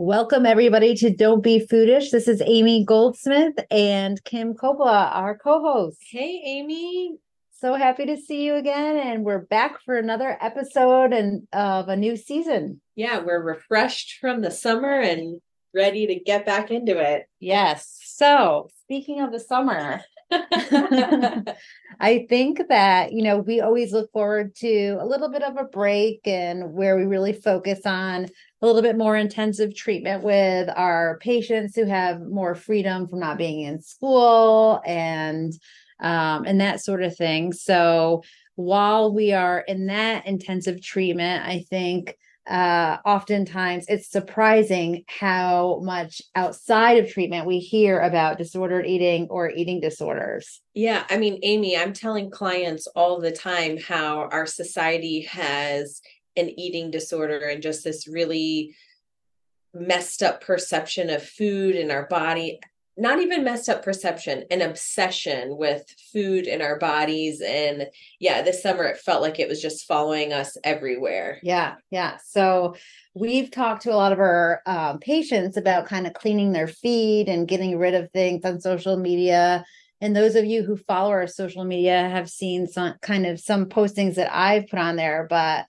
Welcome, 0.00 0.46
everybody, 0.46 0.94
to 0.94 1.10
Don't 1.10 1.42
Be 1.42 1.66
Foodish. 1.66 2.12
This 2.12 2.28
is 2.28 2.40
Amy 2.46 2.84
Goldsmith 2.84 3.54
and 3.68 4.22
Kim 4.22 4.54
Coppola, 4.54 5.12
our 5.12 5.36
co 5.36 5.60
host. 5.60 5.98
Hey, 6.08 6.40
Amy. 6.44 7.16
So 7.50 7.74
happy 7.74 8.06
to 8.06 8.16
see 8.16 8.44
you 8.44 8.54
again. 8.54 8.96
And 8.96 9.24
we're 9.24 9.40
back 9.40 9.82
for 9.84 9.96
another 9.96 10.38
episode 10.40 11.12
and 11.12 11.48
of 11.52 11.88
a 11.88 11.96
new 11.96 12.16
season. 12.16 12.80
Yeah, 12.94 13.18
we're 13.18 13.42
refreshed 13.42 14.18
from 14.20 14.40
the 14.40 14.52
summer 14.52 15.00
and 15.00 15.40
ready 15.74 16.06
to 16.06 16.14
get 16.14 16.46
back 16.46 16.70
into 16.70 16.96
it. 16.96 17.24
Yes. 17.40 17.98
So, 18.04 18.68
speaking 18.84 19.20
of 19.20 19.32
the 19.32 19.40
summer, 19.40 20.00
I 20.30 22.26
think 22.28 22.68
that, 22.68 23.12
you 23.12 23.22
know, 23.24 23.38
we 23.38 23.60
always 23.60 23.92
look 23.92 24.12
forward 24.12 24.54
to 24.56 24.98
a 25.00 25.04
little 25.04 25.30
bit 25.30 25.42
of 25.42 25.56
a 25.56 25.64
break 25.64 26.20
and 26.24 26.72
where 26.74 26.96
we 26.96 27.04
really 27.04 27.32
focus 27.32 27.80
on 27.84 28.28
a 28.60 28.66
little 28.66 28.82
bit 28.82 28.96
more 28.96 29.16
intensive 29.16 29.74
treatment 29.74 30.22
with 30.22 30.68
our 30.74 31.18
patients 31.20 31.76
who 31.76 31.84
have 31.84 32.20
more 32.20 32.54
freedom 32.54 33.06
from 33.06 33.20
not 33.20 33.38
being 33.38 33.60
in 33.60 33.80
school 33.80 34.80
and 34.84 35.52
um, 36.00 36.44
and 36.44 36.60
that 36.60 36.80
sort 36.80 37.02
of 37.02 37.16
thing. 37.16 37.52
So 37.52 38.22
while 38.54 39.12
we 39.12 39.32
are 39.32 39.60
in 39.60 39.86
that 39.86 40.26
intensive 40.26 40.82
treatment, 40.82 41.44
I 41.44 41.64
think 41.70 42.16
uh, 42.48 42.96
oftentimes 43.04 43.84
it's 43.88 44.10
surprising 44.10 45.04
how 45.06 45.80
much 45.82 46.22
outside 46.34 46.98
of 46.98 47.10
treatment 47.10 47.46
we 47.46 47.58
hear 47.58 48.00
about 48.00 48.38
disordered 48.38 48.86
eating 48.86 49.26
or 49.28 49.50
eating 49.50 49.80
disorders. 49.80 50.60
Yeah, 50.72 51.04
I 51.10 51.18
mean, 51.18 51.38
Amy, 51.42 51.76
I'm 51.76 51.92
telling 51.92 52.30
clients 52.30 52.86
all 52.96 53.20
the 53.20 53.32
time 53.32 53.76
how 53.76 54.28
our 54.32 54.46
society 54.46 55.22
has 55.30 56.00
an 56.38 56.58
eating 56.58 56.90
disorder 56.90 57.38
and 57.38 57.62
just 57.62 57.84
this 57.84 58.08
really 58.08 58.74
messed 59.74 60.22
up 60.22 60.40
perception 60.40 61.10
of 61.10 61.22
food 61.22 61.74
in 61.74 61.90
our 61.90 62.06
body 62.06 62.58
not 62.98 63.20
even 63.20 63.44
messed 63.44 63.68
up 63.68 63.84
perception, 63.84 64.44
an 64.50 64.60
obsession 64.60 65.56
with 65.56 65.88
food 66.12 66.48
in 66.48 66.60
our 66.60 66.78
bodies. 66.78 67.40
And 67.40 67.86
yeah, 68.18 68.42
this 68.42 68.60
summer 68.60 68.82
it 68.84 68.98
felt 68.98 69.22
like 69.22 69.38
it 69.38 69.48
was 69.48 69.62
just 69.62 69.86
following 69.86 70.32
us 70.32 70.56
everywhere. 70.64 71.38
Yeah, 71.44 71.76
yeah. 71.92 72.16
So 72.24 72.74
we've 73.14 73.52
talked 73.52 73.82
to 73.82 73.92
a 73.92 73.96
lot 73.96 74.12
of 74.12 74.18
our 74.18 74.62
um, 74.66 74.98
patients 74.98 75.56
about 75.56 75.86
kind 75.86 76.08
of 76.08 76.12
cleaning 76.12 76.52
their 76.52 76.66
feed 76.66 77.28
and 77.28 77.46
getting 77.46 77.78
rid 77.78 77.94
of 77.94 78.10
things 78.10 78.44
on 78.44 78.60
social 78.60 78.96
media. 78.96 79.64
And 80.00 80.14
those 80.14 80.34
of 80.34 80.44
you 80.44 80.64
who 80.64 80.76
follow 80.76 81.10
our 81.10 81.28
social 81.28 81.64
media 81.64 82.08
have 82.08 82.28
seen 82.28 82.66
some 82.66 82.94
kind 83.00 83.26
of 83.26 83.38
some 83.38 83.66
postings 83.66 84.16
that 84.16 84.34
I've 84.34 84.66
put 84.66 84.80
on 84.80 84.96
there, 84.96 85.26
but 85.30 85.66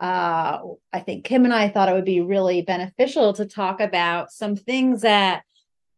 uh, 0.00 0.60
I 0.92 1.00
think 1.00 1.24
Kim 1.24 1.44
and 1.44 1.52
I 1.52 1.68
thought 1.68 1.88
it 1.88 1.94
would 1.94 2.04
be 2.04 2.22
really 2.22 2.62
beneficial 2.62 3.32
to 3.34 3.44
talk 3.44 3.80
about 3.80 4.32
some 4.32 4.56
things 4.56 5.02
that 5.02 5.42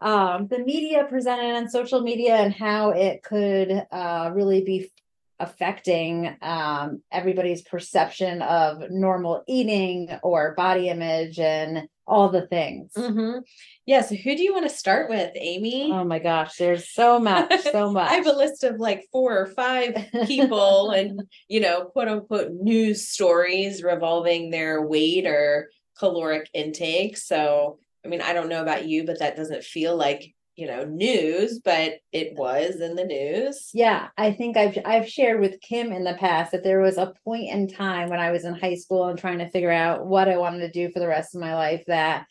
um, 0.00 0.48
the 0.48 0.58
media 0.58 1.06
presented 1.08 1.54
on 1.54 1.68
social 1.68 2.00
media 2.00 2.34
and 2.34 2.52
how 2.52 2.90
it 2.90 3.22
could 3.22 3.86
uh, 3.92 4.30
really 4.34 4.62
be 4.64 4.90
affecting 5.38 6.36
um, 6.42 7.02
everybody's 7.10 7.62
perception 7.62 8.42
of 8.42 8.90
normal 8.90 9.44
eating 9.46 10.08
or 10.22 10.54
body 10.54 10.88
image 10.88 11.38
and 11.38 11.88
all 12.06 12.28
the 12.28 12.46
things. 12.46 12.92
Mm-hmm. 12.96 13.38
Yeah. 13.86 14.02
So, 14.02 14.14
who 14.16 14.36
do 14.36 14.42
you 14.42 14.52
want 14.52 14.68
to 14.68 14.76
start 14.76 15.08
with, 15.08 15.32
Amy? 15.34 15.90
Oh 15.92 16.04
my 16.04 16.18
gosh, 16.18 16.56
there's 16.56 16.90
so 16.90 17.18
much, 17.18 17.62
so 17.62 17.90
much. 17.90 18.10
I 18.10 18.14
have 18.14 18.26
a 18.26 18.32
list 18.32 18.64
of 18.64 18.78
like 18.78 19.06
four 19.12 19.38
or 19.38 19.46
five 19.46 19.94
people 20.26 20.90
and, 20.90 21.22
you 21.48 21.60
know, 21.60 21.84
quote 21.84 22.08
unquote 22.08 22.52
news 22.52 23.08
stories 23.08 23.82
revolving 23.82 24.50
their 24.50 24.82
weight 24.82 25.26
or 25.26 25.70
caloric 25.98 26.48
intake. 26.54 27.16
So, 27.16 27.78
I 28.04 28.08
mean, 28.08 28.20
I 28.20 28.32
don't 28.32 28.48
know 28.48 28.62
about 28.62 28.86
you, 28.86 29.04
but 29.04 29.20
that 29.20 29.36
doesn't 29.36 29.64
feel 29.64 29.96
like 29.96 30.34
you 30.56 30.66
know 30.66 30.84
news 30.84 31.60
but 31.60 31.94
it 32.12 32.34
was 32.36 32.80
in 32.80 32.94
the 32.94 33.04
news. 33.04 33.70
Yeah 33.72 34.08
i 34.18 34.32
think 34.32 34.56
i've 34.56 34.76
i've 34.84 35.08
shared 35.08 35.40
with 35.40 35.60
kim 35.60 35.92
in 35.92 36.04
the 36.04 36.14
past 36.14 36.52
that 36.52 36.62
there 36.62 36.80
was 36.80 36.98
a 36.98 37.14
point 37.24 37.48
in 37.50 37.68
time 37.68 38.10
when 38.10 38.20
i 38.20 38.30
was 38.30 38.44
in 38.44 38.54
high 38.54 38.74
school 38.74 39.08
and 39.08 39.18
trying 39.18 39.38
to 39.38 39.48
figure 39.50 39.70
out 39.70 40.06
what 40.06 40.28
i 40.28 40.36
wanted 40.36 40.60
to 40.60 40.70
do 40.70 40.92
for 40.92 41.00
the 41.00 41.08
rest 41.08 41.34
of 41.34 41.40
my 41.40 41.54
life 41.54 41.82
that 41.86 42.26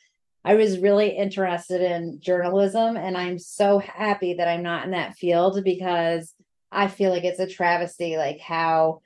i 0.46 0.56
was 0.56 0.80
really 0.80 1.09
interested 1.09 1.82
in 1.82 2.20
journalism. 2.20 2.96
And 2.96 3.18
i'm 3.18 3.40
so 3.40 3.80
happy 3.80 4.36
that 4.36 4.48
i'm 4.48 4.64
not 4.64 4.86
in 4.86 4.92
that 4.92 5.16
field 5.16 5.64
because 5.64 6.34
i 6.72 6.88
feel 6.88 7.09
like 7.09 7.24
it's 7.24 7.40
a 7.40 7.48
travesty 7.48 8.18
like 8.18 8.40
how 8.40 9.02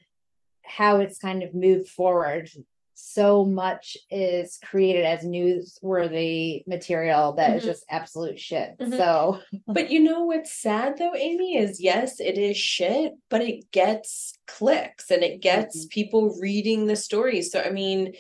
how 0.64 1.00
it's 1.00 1.20
kind 1.20 1.44
of 1.44 1.54
moved 1.54 1.88
forward 1.88 2.50
so 2.96 3.46
much 3.46 3.98
is 4.10 4.58
created 4.64 5.06
as 5.06 5.24
newsworthy 5.24 6.66
material 6.66 7.34
that 7.34 7.50
mm-hmm. 7.50 7.58
is 7.58 7.64
just 7.64 7.86
absolute 7.90 8.40
shit. 8.40 8.76
Mm-hmm. 8.80 8.94
So, 8.94 9.40
but 9.68 9.92
you 9.92 10.00
know 10.00 10.24
what's 10.24 10.54
sad 10.54 10.98
though, 10.98 11.14
Amy, 11.14 11.58
is 11.58 11.82
yes, 11.82 12.20
it 12.20 12.38
is 12.38 12.58
shit, 12.58 13.14
but 13.30 13.42
it 13.42 13.72
gets 13.72 14.34
clicks 14.48 15.12
and 15.12 15.24
it 15.24 15.42
gets 15.42 15.82
mm-hmm. 15.82 15.90
people 15.90 16.38
reading 16.42 16.88
the 16.88 16.96
stories. 16.96 17.52
So, 17.52 17.62
I 17.62 17.70
mean, 17.70 18.14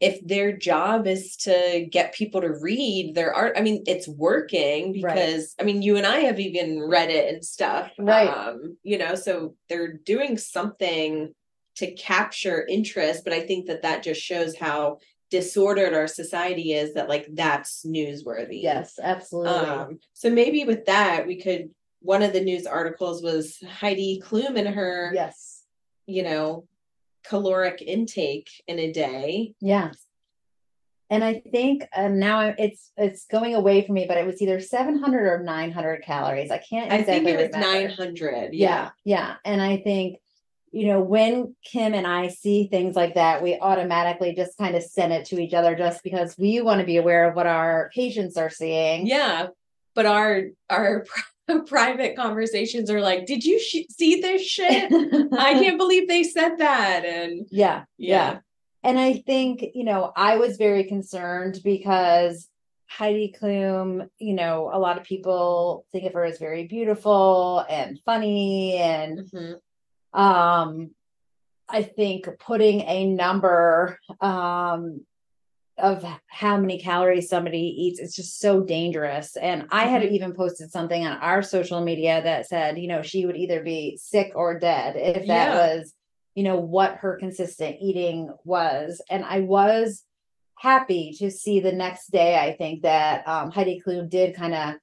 if 0.00 0.24
their 0.26 0.56
job 0.56 1.06
is 1.06 1.36
to 1.36 1.86
get 1.88 2.14
people 2.14 2.40
to 2.40 2.58
read 2.60 3.14
their 3.14 3.32
art, 3.32 3.54
I 3.56 3.60
mean, 3.60 3.84
it's 3.86 4.08
working 4.08 4.92
because 4.92 5.54
right. 5.56 5.62
I 5.62 5.64
mean, 5.64 5.80
you 5.80 5.96
and 5.96 6.04
I 6.04 6.20
have 6.20 6.40
even 6.40 6.80
read 6.80 7.10
it 7.10 7.32
and 7.32 7.44
stuff. 7.44 7.92
Right. 7.98 8.28
Um, 8.28 8.76
you 8.82 8.98
know, 8.98 9.14
so 9.14 9.54
they're 9.68 9.92
doing 9.92 10.38
something 10.38 11.32
to 11.76 11.92
capture 11.94 12.66
interest 12.66 13.24
but 13.24 13.32
i 13.32 13.40
think 13.40 13.66
that 13.66 13.82
that 13.82 14.02
just 14.02 14.20
shows 14.20 14.56
how 14.56 14.98
disordered 15.30 15.94
our 15.94 16.06
society 16.06 16.72
is 16.72 16.94
that 16.94 17.08
like 17.08 17.26
that's 17.32 17.84
newsworthy 17.86 18.62
yes 18.62 18.98
absolutely 19.02 19.50
um, 19.52 19.98
so 20.12 20.28
maybe 20.28 20.64
with 20.64 20.84
that 20.84 21.26
we 21.26 21.40
could 21.40 21.70
one 22.00 22.22
of 22.22 22.32
the 22.32 22.40
news 22.40 22.66
articles 22.66 23.22
was 23.22 23.58
heidi 23.66 24.22
klum 24.24 24.58
and 24.58 24.68
her 24.68 25.10
yes 25.14 25.64
you 26.06 26.22
know 26.22 26.66
caloric 27.24 27.80
intake 27.80 28.50
in 28.66 28.78
a 28.78 28.92
day 28.92 29.54
yes 29.60 30.06
and 31.12 31.22
I 31.22 31.42
think 31.52 31.86
um, 31.94 32.18
now 32.18 32.54
it's 32.56 32.90
it's 32.96 33.26
going 33.26 33.54
away 33.54 33.84
from 33.84 33.96
me, 33.96 34.06
but 34.08 34.16
it 34.16 34.24
was 34.24 34.40
either 34.40 34.58
700 34.60 35.26
or 35.26 35.42
900 35.42 36.02
calories. 36.02 36.50
I 36.50 36.56
can't. 36.56 36.90
Exactly 36.90 37.12
I 37.12 37.36
think 37.36 37.52
it 37.52 37.54
was 37.54 37.62
900. 37.62 38.54
Yeah. 38.54 38.54
yeah, 38.54 38.90
yeah. 39.04 39.34
And 39.44 39.60
I 39.60 39.76
think 39.76 40.16
you 40.72 40.86
know, 40.86 41.02
when 41.02 41.54
Kim 41.62 41.92
and 41.92 42.06
I 42.06 42.28
see 42.28 42.66
things 42.66 42.96
like 42.96 43.14
that, 43.14 43.42
we 43.42 43.58
automatically 43.60 44.34
just 44.34 44.56
kind 44.56 44.74
of 44.74 44.82
send 44.82 45.12
it 45.12 45.26
to 45.26 45.38
each 45.38 45.52
other 45.52 45.76
just 45.76 46.02
because 46.02 46.36
we 46.38 46.62
want 46.62 46.80
to 46.80 46.86
be 46.86 46.96
aware 46.96 47.28
of 47.28 47.36
what 47.36 47.46
our 47.46 47.90
patients 47.94 48.38
are 48.38 48.48
seeing. 48.48 49.06
Yeah. 49.06 49.48
But 49.94 50.06
our 50.06 50.44
our 50.70 51.04
private 51.66 52.16
conversations 52.16 52.90
are 52.90 53.02
like, 53.02 53.26
"Did 53.26 53.44
you 53.44 53.60
sh- 53.60 53.90
see 53.90 54.22
this 54.22 54.42
shit? 54.42 54.90
I 55.38 55.52
can't 55.60 55.76
believe 55.76 56.08
they 56.08 56.22
said 56.22 56.56
that." 56.56 57.04
And 57.04 57.46
yeah, 57.50 57.84
yeah. 57.98 58.32
Yeah. 58.32 58.38
And 58.82 58.98
I 58.98 59.18
think, 59.18 59.64
you 59.74 59.84
know, 59.84 60.10
I 60.16 60.38
was 60.38 60.56
very 60.56 60.84
concerned 60.84 61.60
because 61.62 62.48
Heidi 62.86 63.32
Klum, 63.38 64.08
you 64.18 64.34
know, 64.34 64.70
a 64.72 64.78
lot 64.78 64.98
of 64.98 65.04
people 65.04 65.84
think 65.92 66.06
of 66.06 66.14
her 66.14 66.24
as 66.24 66.38
very 66.38 66.66
beautiful 66.66 67.64
and 67.68 68.00
funny 68.04 68.78
and 68.78 69.18
mm-hmm 69.18 69.52
um 70.14 70.90
i 71.68 71.82
think 71.82 72.28
putting 72.38 72.80
a 72.82 73.06
number 73.06 73.98
um 74.20 75.00
of 75.78 76.04
how 76.26 76.58
many 76.58 76.78
calories 76.78 77.28
somebody 77.28 77.58
eats 77.58 77.98
it's 77.98 78.14
just 78.14 78.38
so 78.38 78.60
dangerous 78.60 79.36
and 79.36 79.66
i 79.70 79.84
had 79.84 80.02
mm-hmm. 80.02 80.14
even 80.14 80.34
posted 80.34 80.70
something 80.70 81.04
on 81.06 81.16
our 81.18 81.42
social 81.42 81.80
media 81.80 82.22
that 82.22 82.46
said 82.46 82.78
you 82.78 82.88
know 82.88 83.02
she 83.02 83.24
would 83.24 83.36
either 83.36 83.62
be 83.62 83.98
sick 84.00 84.32
or 84.34 84.58
dead 84.58 84.96
if 84.96 85.26
that 85.26 85.54
yeah. 85.54 85.54
was 85.54 85.94
you 86.34 86.42
know 86.42 86.56
what 86.56 86.96
her 86.96 87.16
consistent 87.16 87.76
eating 87.80 88.30
was 88.44 89.00
and 89.10 89.24
i 89.24 89.40
was 89.40 90.04
happy 90.56 91.14
to 91.18 91.30
see 91.30 91.60
the 91.60 91.72
next 91.72 92.10
day 92.10 92.38
i 92.38 92.52
think 92.52 92.82
that 92.82 93.26
um, 93.26 93.50
heidi 93.50 93.82
klum 93.84 94.08
did 94.08 94.36
kind 94.36 94.54
of 94.54 94.74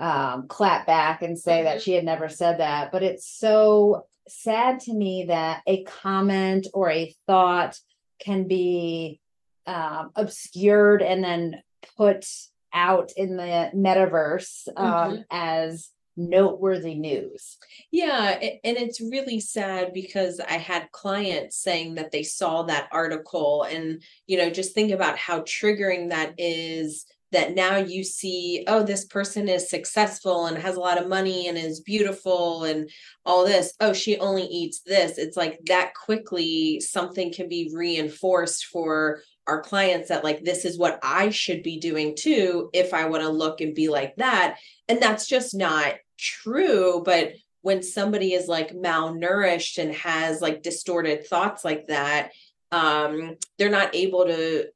um, 0.00 0.46
clap 0.46 0.86
back 0.86 1.22
and 1.22 1.36
say 1.36 1.58
mm-hmm. 1.58 1.64
that 1.64 1.82
she 1.82 1.92
had 1.92 2.04
never 2.04 2.28
said 2.28 2.58
that 2.58 2.92
but 2.92 3.02
it's 3.02 3.28
so 3.28 4.06
sad 4.28 4.80
to 4.80 4.94
me 4.94 5.26
that 5.28 5.62
a 5.66 5.84
comment 5.84 6.66
or 6.74 6.90
a 6.90 7.14
thought 7.26 7.78
can 8.20 8.46
be 8.46 9.20
um, 9.66 10.10
obscured 10.16 11.02
and 11.02 11.22
then 11.22 11.62
put 11.96 12.26
out 12.72 13.12
in 13.16 13.36
the 13.36 13.70
metaverse 13.74 14.68
um, 14.76 14.86
mm-hmm. 14.86 15.22
as 15.30 15.90
noteworthy 16.16 16.94
news. 16.94 17.56
Yeah, 17.92 18.38
and 18.40 18.76
it's 18.76 19.00
really 19.00 19.40
sad 19.40 19.92
because 19.94 20.40
I 20.40 20.54
had 20.54 20.90
clients 20.90 21.56
saying 21.56 21.94
that 21.94 22.10
they 22.10 22.24
saw 22.24 22.64
that 22.64 22.88
article 22.92 23.62
and 23.62 24.02
you 24.26 24.36
know 24.38 24.50
just 24.50 24.74
think 24.74 24.90
about 24.90 25.16
how 25.16 25.40
triggering 25.42 26.10
that 26.10 26.34
is 26.36 27.06
that 27.32 27.54
now 27.54 27.76
you 27.76 28.02
see 28.02 28.64
oh 28.66 28.82
this 28.82 29.04
person 29.04 29.48
is 29.48 29.68
successful 29.68 30.46
and 30.46 30.56
has 30.56 30.76
a 30.76 30.80
lot 30.80 31.00
of 31.00 31.08
money 31.08 31.48
and 31.48 31.58
is 31.58 31.80
beautiful 31.80 32.64
and 32.64 32.88
all 33.26 33.44
this 33.44 33.74
oh 33.80 33.92
she 33.92 34.18
only 34.18 34.44
eats 34.44 34.80
this 34.80 35.18
it's 35.18 35.36
like 35.36 35.58
that 35.66 35.92
quickly 35.94 36.80
something 36.80 37.32
can 37.32 37.48
be 37.48 37.70
reinforced 37.74 38.66
for 38.66 39.20
our 39.48 39.62
clients 39.62 40.10
that 40.10 40.22
like 40.22 40.44
this 40.44 40.64
is 40.64 40.78
what 40.78 41.00
I 41.02 41.30
should 41.30 41.62
be 41.62 41.78
doing 41.80 42.14
too 42.14 42.68
if 42.74 42.92
I 42.92 43.06
want 43.06 43.22
to 43.22 43.30
look 43.30 43.60
and 43.60 43.74
be 43.74 43.88
like 43.88 44.14
that. 44.16 44.58
And 44.88 45.00
that's 45.00 45.26
just 45.26 45.54
not 45.54 45.94
true. 46.18 47.02
But 47.04 47.32
when 47.62 47.82
somebody 47.82 48.34
is 48.34 48.46
like 48.46 48.74
malnourished 48.74 49.78
and 49.78 49.94
has 49.94 50.40
like 50.40 50.62
distorted 50.62 51.26
thoughts 51.26 51.64
like 51.64 51.88
that, 51.88 52.32
um, 52.70 53.36
they're 53.56 53.70
not 53.70 53.94
able 53.94 54.26
to 54.26 54.68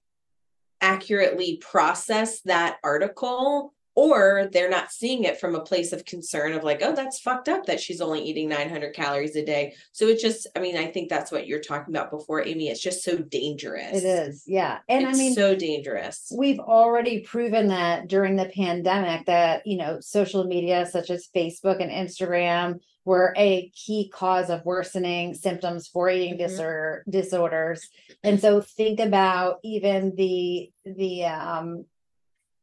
accurately 0.83 1.57
process 1.57 2.41
that 2.43 2.77
article 2.85 3.73
or 3.95 4.49
they're 4.53 4.71
not 4.71 4.91
seeing 4.91 5.25
it 5.25 5.39
from 5.39 5.55
a 5.55 5.61
place 5.61 5.93
of 5.93 6.05
concern 6.05 6.53
of 6.53 6.65
like 6.65 6.81
oh 6.83 6.95
that's 6.95 7.21
fucked 7.21 7.49
up 7.49 7.67
that 7.67 7.81
she's 7.81 8.01
only 8.01 8.23
eating 8.23 8.49
900 8.49 8.95
calories 8.95 9.37
a 9.37 9.45
day. 9.45 9.75
So 9.93 10.07
it's 10.07 10.23
just 10.23 10.47
i 10.57 10.61
mean 10.61 10.77
i 10.77 10.87
think 10.87 11.09
that's 11.09 11.31
what 11.31 11.47
you're 11.47 11.61
talking 11.61 11.95
about 11.95 12.11
before 12.11 12.47
amy. 12.47 12.69
It's 12.69 12.81
just 12.81 13.05
so 13.05 13.19
dangerous. 13.19 14.03
It 14.03 14.05
is. 14.05 14.45
Yeah. 14.47 14.79
And 14.89 15.07
it's 15.07 15.17
i 15.17 15.19
mean 15.19 15.35
so 15.35 15.55
dangerous. 15.55 16.33
we've 16.37 16.59
already 16.59 17.21
proven 17.21 17.69
that 17.69 18.09
during 18.09 18.37
the 18.37 18.51
pandemic 18.55 19.27
that 19.27 19.67
you 19.67 19.77
know 19.77 20.01
social 20.01 20.45
media 20.45 20.87
such 20.87 21.11
as 21.11 21.29
facebook 21.35 21.83
and 21.83 21.91
instagram 21.91 22.81
were 23.05 23.35
a 23.37 23.69
key 23.71 24.09
cause 24.09 24.49
of 24.51 24.65
worsening 24.65 25.35
symptoms 25.35 25.89
for 25.89 26.09
eating 26.09 26.35
Mhm. 26.35 26.39
disorder 26.39 27.05
disorders 27.09 27.89
and 28.23 28.41
so 28.41 28.61
think 28.61 29.01
about 29.01 29.59
even 29.63 30.15
the 30.17 30.71
the 30.85 31.25
um 31.25 31.85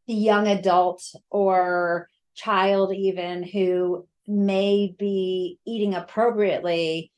the 0.08 0.14
young 0.14 0.48
adult 0.48 1.04
or 1.30 2.10
child 2.36 2.94
even 2.94 3.44
who 3.44 4.08
may 4.28 4.96
be 4.98 5.60
eating 5.66 5.94
appropriately 5.94 7.12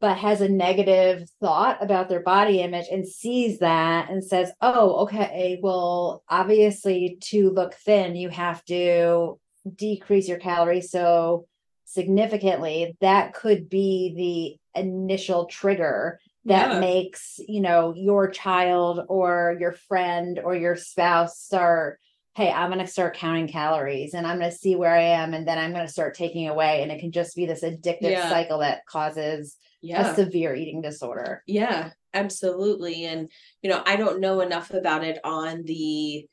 but 0.00 0.16
has 0.16 0.40
a 0.40 0.48
negative 0.48 1.28
thought 1.40 1.82
about 1.82 2.08
their 2.08 2.20
body 2.20 2.60
image 2.60 2.86
and 2.90 3.06
sees 3.06 3.58
that 3.58 4.10
and 4.10 4.24
says 4.24 4.50
oh 4.60 5.02
okay 5.02 5.58
well 5.62 6.22
obviously 6.28 7.18
to 7.20 7.50
look 7.50 7.74
thin 7.74 8.16
you 8.16 8.28
have 8.28 8.64
to 8.64 9.38
decrease 9.76 10.26
your 10.28 10.38
calories 10.38 10.90
so 10.90 11.46
significantly 11.92 12.96
that 13.00 13.34
could 13.34 13.68
be 13.68 14.58
the 14.74 14.80
initial 14.80 15.46
trigger 15.46 16.18
that 16.44 16.74
Yeah. 16.74 16.80
makes 16.80 17.40
you 17.46 17.60
know 17.60 17.92
your 17.94 18.28
child 18.30 19.04
or 19.08 19.56
your 19.60 19.72
friend 19.72 20.40
or 20.42 20.54
your 20.54 20.76
spouse 20.76 21.38
start 21.38 21.98
hey 22.36 22.50
i'm 22.50 22.70
going 22.70 22.84
to 22.84 22.90
start 22.90 23.16
counting 23.16 23.48
calories 23.48 24.14
and 24.14 24.26
i'm 24.26 24.38
going 24.38 24.50
to 24.50 24.56
see 24.56 24.76
where 24.76 24.94
i 24.94 25.02
am 25.02 25.34
and 25.34 25.46
then 25.46 25.58
i'm 25.58 25.72
going 25.72 25.86
to 25.86 25.92
start 25.92 26.14
taking 26.14 26.48
away 26.48 26.82
and 26.82 26.92
it 26.92 27.00
can 27.00 27.10
just 27.12 27.34
be 27.36 27.44
this 27.46 27.64
addictive 27.64 28.12
Yeah. 28.12 28.28
cycle 28.28 28.58
that 28.60 28.86
causes 28.86 29.56
yeah 29.82 30.12
a 30.12 30.14
severe 30.14 30.54
eating 30.54 30.80
disorder 30.82 31.42
Yeah, 31.46 31.90
absolutely. 32.14 33.06
And, 33.06 33.30
you 33.62 33.70
know, 33.70 33.82
I 33.86 33.96
don't 33.96 34.20
know 34.20 34.40
enough 34.40 34.72
about 34.72 35.04
it 35.04 35.18
on 35.24 35.62
the 35.64 36.26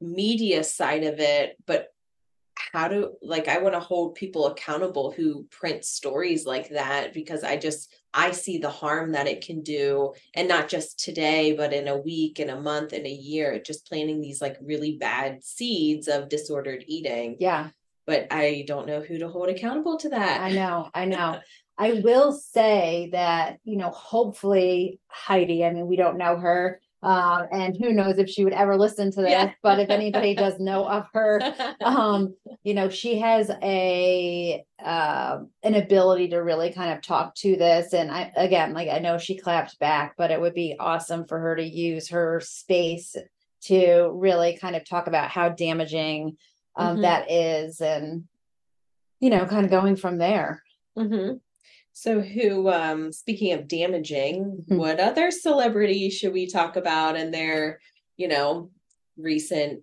media 0.00 0.64
side 0.64 1.04
of 1.04 1.20
it, 1.20 1.56
but 1.66 1.88
how 2.54 2.88
do 2.88 3.14
like, 3.22 3.48
I 3.48 3.58
want 3.58 3.74
to 3.74 3.80
hold 3.80 4.14
people 4.14 4.46
accountable 4.46 5.10
who 5.10 5.44
print 5.50 5.84
stories 5.84 6.46
like 6.46 6.70
that 6.70 7.12
because 7.12 7.42
I 7.42 7.56
just, 7.56 7.92
I 8.12 8.32
see 8.32 8.58
the 8.58 8.70
harm 8.70 9.12
that 9.12 9.26
it 9.26 9.44
can 9.44 9.62
do. 9.62 10.12
And 10.34 10.48
not 10.48 10.68
just 10.68 10.98
today, 10.98 11.52
but 11.52 11.72
in 11.72 11.88
a 11.88 11.98
week, 11.98 12.40
in 12.40 12.50
a 12.50 12.60
month, 12.60 12.92
in 12.92 13.06
a 13.06 13.10
year, 13.10 13.60
just 13.64 13.86
planting 13.86 14.20
these 14.20 14.40
like 14.40 14.56
really 14.60 14.96
bad 14.98 15.42
seeds 15.42 16.08
of 16.08 16.28
disordered 16.28 16.84
eating. 16.86 17.36
yeah 17.40 17.70
But 18.06 18.28
I 18.30 18.64
don't 18.66 18.86
know 18.86 19.00
who 19.00 19.18
to 19.18 19.28
hold 19.28 19.48
accountable 19.48 19.96
to 19.98 20.10
that. 20.10 20.40
I 20.40 20.52
know, 20.52 20.90
I 20.94 21.04
know. 21.06 21.40
I 21.78 21.92
will 22.04 22.32
say 22.32 23.08
that, 23.12 23.58
you 23.64 23.78
know, 23.78 23.88
hopefully 23.88 25.00
Heidi, 25.08 25.64
I 25.64 25.72
mean, 25.72 25.86
we 25.86 25.96
don't 25.96 26.18
know 26.18 26.36
her. 26.36 26.78
Um, 27.02 27.46
and 27.50 27.74
who 27.76 27.92
knows 27.94 28.18
if 28.18 28.28
she 28.28 28.44
would 28.44 28.52
ever 28.52 28.76
listen 28.76 29.10
to 29.12 29.22
this, 29.22 29.30
Yeah. 29.30 29.52
but 29.62 29.80
if 29.80 29.88
anybody 29.88 30.34
does 30.34 30.58
know 30.60 30.86
of 30.86 31.06
her, 31.14 31.40
um, 31.82 32.34
you 32.62 32.74
know, 32.74 32.90
she 32.90 33.18
has 33.20 33.50
a 33.62 34.62
um 34.84 35.48
an 35.62 35.74
ability 35.74 36.28
to 36.28 36.38
really 36.38 36.72
kind 36.72 36.92
of 36.92 37.00
talk 37.02 37.34
to 37.36 37.56
this. 37.56 37.94
And 37.94 38.10
I 38.10 38.30
again, 38.36 38.74
like 38.74 38.88
I 38.90 38.98
know 38.98 39.16
she 39.16 39.36
clapped 39.38 39.78
back, 39.78 40.14
but 40.18 40.30
it 40.30 40.40
would 40.40 40.54
be 40.54 40.76
awesome 40.78 41.26
for 41.26 41.38
her 41.38 41.56
to 41.56 41.64
use 41.64 42.08
her 42.10 42.40
space 42.44 43.16
to 43.62 44.10
really 44.14 44.56
kind 44.58 44.76
of 44.76 44.88
talk 44.88 45.06
about 45.06 45.30
how 45.30 45.48
damaging 45.48 46.36
um 46.76 46.98
Mhm. 46.98 47.02
that 47.02 47.30
is 47.30 47.80
and 47.80 48.24
you 49.20 49.28
know, 49.30 49.44
kind 49.46 49.64
of 49.64 49.70
going 49.70 49.96
from 49.96 50.18
there. 50.18 50.62
hmm 50.96 51.32
So 52.00 52.22
who 52.22 52.70
um 52.70 53.12
speaking 53.12 53.52
of 53.52 53.68
damaging, 53.68 54.64
Mhm. 54.70 54.78
what 54.78 54.98
other 54.98 55.30
celebrities 55.30 56.14
should 56.14 56.32
we 56.32 56.46
talk 56.46 56.76
about 56.76 57.14
and 57.14 57.32
their, 57.34 57.78
you 58.16 58.26
know, 58.26 58.70
recent 59.18 59.82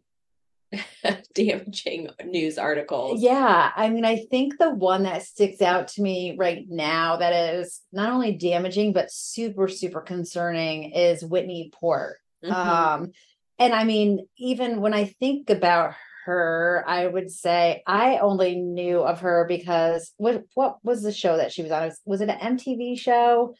damaging 1.35 2.09
news 2.25 2.57
articles? 2.57 3.21
Yeah, 3.21 3.71
I 3.75 3.91
mean, 3.91 4.03
I 4.03 4.25
think 4.31 4.57
the 4.57 4.71
one 4.73 5.03
that 5.03 5.21
sticks 5.21 5.61
out 5.61 5.89
to 5.89 6.01
me 6.01 6.35
right 6.35 6.65
now 6.67 7.17
that 7.17 7.53
is 7.53 7.81
not 7.93 8.09
only 8.11 8.31
damaging 8.35 8.93
but 8.93 9.11
super, 9.11 9.67
super 9.67 10.01
concerning 10.01 10.93
is 10.93 11.23
Whitney 11.23 11.69
Port. 11.71 12.17
Mhm. 12.43 12.51
Um, 12.51 13.11
and 13.59 13.75
I 13.75 13.83
mean, 13.83 14.25
even 14.39 14.81
when 14.81 14.95
I 14.95 15.05
think 15.05 15.51
about 15.51 15.93
her, 16.27 16.83
I 16.85 17.07
would 17.07 17.31
say 17.31 17.81
I 17.87 18.17
only 18.17 18.55
knew 18.55 18.99
of 18.99 19.21
her 19.21 19.45
because 19.47 20.13
what 20.17 20.43
what 20.53 20.77
was 20.83 21.01
the 21.01 21.11
show 21.11 21.37
that 21.37 21.51
she 21.51 21.63
was 21.63 21.71
on? 21.71 21.85
Was, 21.85 22.01
was 22.05 22.21
it 22.21 22.29
an 22.29 22.57
MTV 22.57 22.99
show? 22.99 23.55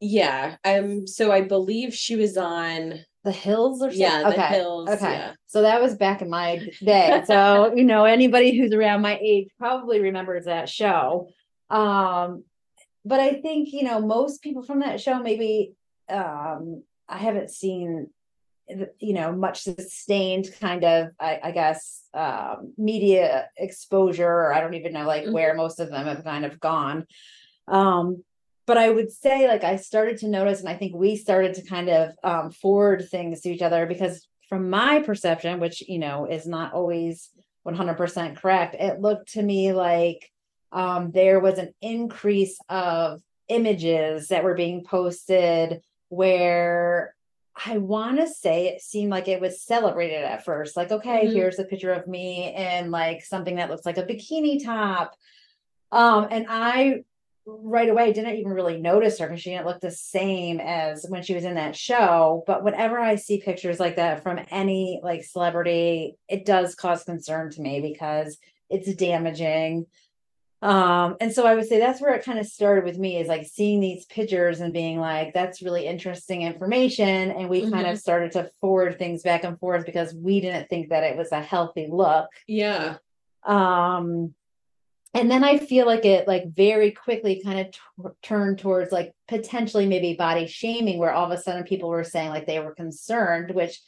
yeah. 0.00 0.56
Um 0.64 1.06
so 1.06 1.30
I 1.30 1.42
believe 1.42 1.94
she 1.94 2.16
was 2.16 2.36
on 2.36 3.00
The 3.24 3.30
Hills 3.30 3.82
or 3.82 3.90
something? 3.90 4.00
yeah, 4.00 4.22
the 4.22 4.32
okay. 4.32 4.48
hills. 4.48 4.88
Okay. 4.88 5.12
Yeah. 5.12 5.32
So 5.46 5.62
that 5.62 5.80
was 5.80 5.94
back 5.94 6.22
in 6.22 6.30
my 6.30 6.66
day. 6.80 7.22
So, 7.26 7.72
you 7.74 7.84
know, 7.84 8.04
anybody 8.04 8.56
who's 8.56 8.72
around 8.72 9.02
my 9.02 9.18
age 9.22 9.48
probably 9.58 10.00
remembers 10.00 10.46
that 10.46 10.68
show. 10.68 11.28
Um, 11.70 12.44
but 13.04 13.20
I 13.20 13.34
think, 13.40 13.72
you 13.72 13.84
know, 13.84 14.00
most 14.00 14.42
people 14.42 14.62
from 14.62 14.80
that 14.80 15.00
show, 15.00 15.20
maybe 15.20 15.74
um, 16.08 16.82
I 17.08 17.18
haven't 17.18 17.50
seen, 17.50 18.10
you 18.68 19.12
know, 19.12 19.32
much 19.32 19.62
sustained 19.62 20.48
kind 20.60 20.84
of, 20.84 21.10
I, 21.18 21.40
I 21.42 21.50
guess, 21.50 22.04
um, 22.14 22.72
media 22.78 23.48
exposure, 23.56 24.28
or 24.28 24.54
I 24.54 24.60
don't 24.60 24.74
even 24.74 24.92
know 24.92 25.06
like 25.06 25.26
where 25.28 25.54
most 25.54 25.80
of 25.80 25.90
them 25.90 26.06
have 26.06 26.24
kind 26.24 26.44
of 26.44 26.60
gone. 26.60 27.06
Um, 27.68 28.24
but 28.66 28.78
I 28.78 28.90
would 28.90 29.10
say 29.10 29.48
like 29.48 29.64
I 29.64 29.76
started 29.76 30.18
to 30.18 30.28
notice, 30.28 30.60
and 30.60 30.68
I 30.68 30.76
think 30.76 30.94
we 30.94 31.16
started 31.16 31.54
to 31.54 31.62
kind 31.62 31.88
of 31.88 32.14
um, 32.22 32.50
forward 32.50 33.08
things 33.08 33.40
to 33.42 33.50
each 33.50 33.62
other 33.62 33.86
because 33.86 34.26
from 34.48 34.70
my 34.70 35.00
perception, 35.00 35.60
which 35.60 35.86
you 35.88 35.98
know 35.98 36.26
is 36.26 36.46
not 36.46 36.72
always 36.72 37.30
100% 37.66 38.36
correct, 38.36 38.76
it 38.78 39.00
looked 39.00 39.32
to 39.32 39.42
me 39.42 39.72
like 39.72 40.30
um, 40.70 41.10
there 41.10 41.40
was 41.40 41.58
an 41.58 41.74
increase 41.80 42.58
of 42.68 43.20
images 43.48 44.28
that 44.28 44.44
were 44.44 44.54
being 44.54 44.84
posted 44.84 45.82
where 46.08 47.14
I 47.54 47.78
want 47.78 48.18
to 48.18 48.26
say 48.26 48.68
it 48.68 48.80
seemed 48.80 49.10
like 49.10 49.28
it 49.28 49.40
was 49.40 49.62
celebrated 49.62 50.24
at 50.24 50.44
first. 50.44 50.76
Like, 50.76 50.90
okay, 50.90 51.26
Mhm. 51.26 51.32
here's 51.32 51.58
a 51.58 51.64
picture 51.64 51.92
of 51.92 52.06
me 52.06 52.54
in 52.54 52.90
like 52.90 53.24
something 53.24 53.56
that 53.56 53.70
looks 53.70 53.84
like 53.84 53.98
a 53.98 54.06
bikini 54.06 54.62
top. 54.62 55.14
Um, 55.90 56.28
and 56.30 56.46
I 56.48 57.04
right 57.44 57.88
away 57.88 58.12
didn't 58.12 58.36
even 58.36 58.52
really 58.52 58.80
notice 58.80 59.18
her 59.18 59.26
because 59.26 59.42
she 59.42 59.50
didn't 59.50 59.66
look 59.66 59.80
the 59.80 59.90
same 59.90 60.60
as 60.60 61.04
when 61.08 61.22
she 61.22 61.34
was 61.34 61.44
in 61.44 61.56
that 61.56 61.76
show. 61.76 62.44
But 62.46 62.62
whenever 62.64 62.98
I 62.98 63.16
see 63.16 63.40
pictures 63.40 63.80
like 63.80 63.96
that 63.96 64.22
from 64.22 64.40
any 64.50 65.00
like 65.02 65.24
celebrity, 65.24 66.16
it 66.28 66.46
does 66.46 66.74
cause 66.74 67.04
concern 67.04 67.50
to 67.50 67.60
me 67.60 67.80
because 67.80 68.38
it's 68.70 68.94
damaging. 68.94 69.86
Um, 70.62 71.16
and 71.20 71.32
so 71.32 71.44
I 71.44 71.54
would 71.56 71.66
say 71.66 71.78
that's 71.80 72.00
where 72.00 72.14
it 72.14 72.24
kind 72.24 72.38
of 72.38 72.46
started 72.46 72.84
with 72.84 72.96
me 72.96 73.18
is 73.18 73.26
like 73.26 73.46
seeing 73.46 73.80
these 73.80 74.06
pictures 74.06 74.60
and 74.60 74.72
being 74.72 74.98
like, 75.00 75.34
that's 75.34 75.60
really 75.60 75.86
interesting 75.86 76.42
information. 76.42 77.32
And 77.32 77.48
we 77.48 77.62
kind 77.62 77.84
Mhm. 77.86 77.92
of 77.92 77.98
started 77.98 78.30
to 78.32 78.48
forward 78.60 78.96
things 78.96 79.22
back 79.22 79.42
and 79.42 79.58
forth 79.58 79.84
because 79.84 80.14
we 80.14 80.40
didn't 80.40 80.68
think 80.68 80.90
that 80.90 81.02
it 81.02 81.16
was 81.16 81.32
a 81.32 81.42
healthy 81.42 81.88
look 81.90 82.28
Yeah. 82.46 82.98
um 83.44 84.32
and 85.14 85.28
then 85.30 85.42
i 85.42 85.58
feel 85.58 85.84
like 85.84 86.04
it 86.04 86.28
like 86.28 86.44
very 86.54 86.92
quickly 86.92 87.42
kind 87.44 87.58
of 87.58 87.70
t- 87.72 87.78
turned 88.22 88.58
towards 88.60 88.92
like 88.92 89.12
potentially 89.26 89.84
maybe 89.86 90.14
body 90.14 90.46
shaming 90.46 90.98
where 90.98 91.10
all 91.12 91.26
of 91.30 91.36
a 91.36 91.42
sudden 91.42 91.64
people 91.64 91.88
were 91.88 92.04
saying 92.04 92.28
like 92.30 92.46
they 92.46 92.60
were 92.60 92.72
concerned 92.74 93.50
which 93.52 93.80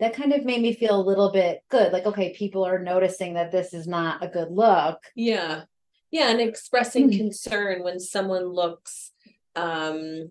that 0.00 0.14
kind 0.14 0.32
of 0.32 0.44
made 0.46 0.62
me 0.62 0.72
feel 0.72 0.98
a 0.98 1.08
little 1.10 1.30
bit 1.30 1.62
good 1.68 1.92
like 1.92 2.06
okay 2.06 2.32
people 2.32 2.64
are 2.64 2.78
noticing 2.78 3.34
that 3.34 3.52
this 3.52 3.74
is 3.74 3.86
not 3.86 4.24
a 4.24 4.28
good 4.28 4.50
look 4.50 4.98
Yeah. 5.14 5.64
Yeah, 6.12 6.30
and 6.30 6.40
expressing 6.40 7.10
Mm. 7.10 7.16
concern 7.16 7.82
when 7.82 7.98
someone 7.98 8.46
looks 8.46 9.10
um 9.56 10.30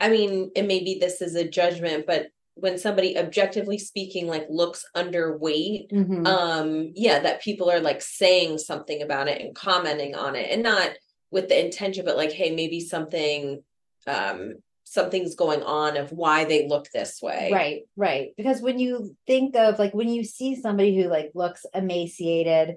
I 0.00 0.10
mean, 0.10 0.52
and 0.54 0.68
maybe 0.68 0.98
this 1.00 1.20
is 1.20 1.34
a 1.34 1.48
judgment, 1.48 2.06
but 2.06 2.28
when 2.54 2.78
somebody 2.78 3.18
objectively 3.18 3.78
speaking 3.78 4.28
like 4.28 4.46
looks 4.48 4.84
underweight, 4.94 5.90
Mhm. 5.90 6.26
um 6.26 6.92
yeah, 6.94 7.18
that 7.20 7.42
people 7.42 7.70
are 7.70 7.80
like 7.80 8.00
saying 8.02 8.58
something 8.58 9.02
about 9.02 9.26
it 9.28 9.40
and 9.40 9.54
commenting 9.56 10.14
on 10.14 10.36
it 10.36 10.50
and 10.50 10.62
not 10.62 10.90
with 11.30 11.48
the 11.48 11.58
intention 11.58 12.04
but 12.04 12.16
like 12.18 12.30
hey, 12.32 12.54
maybe 12.54 12.78
something 12.80 13.64
um 14.06 14.56
something's 14.84 15.34
going 15.34 15.62
on 15.62 15.96
of 15.96 16.12
why 16.12 16.44
they 16.44 16.68
look 16.68 16.86
this 16.90 17.22
way. 17.22 17.50
Right, 17.50 17.82
right. 17.96 18.34
Because 18.36 18.60
when 18.60 18.78
you 18.78 19.16
think 19.26 19.56
of 19.56 19.78
like 19.78 19.94
when 19.94 20.10
you 20.10 20.22
see 20.22 20.54
somebody 20.54 20.94
who 20.94 21.08
like 21.08 21.30
looks 21.34 21.64
emaciated, 21.74 22.76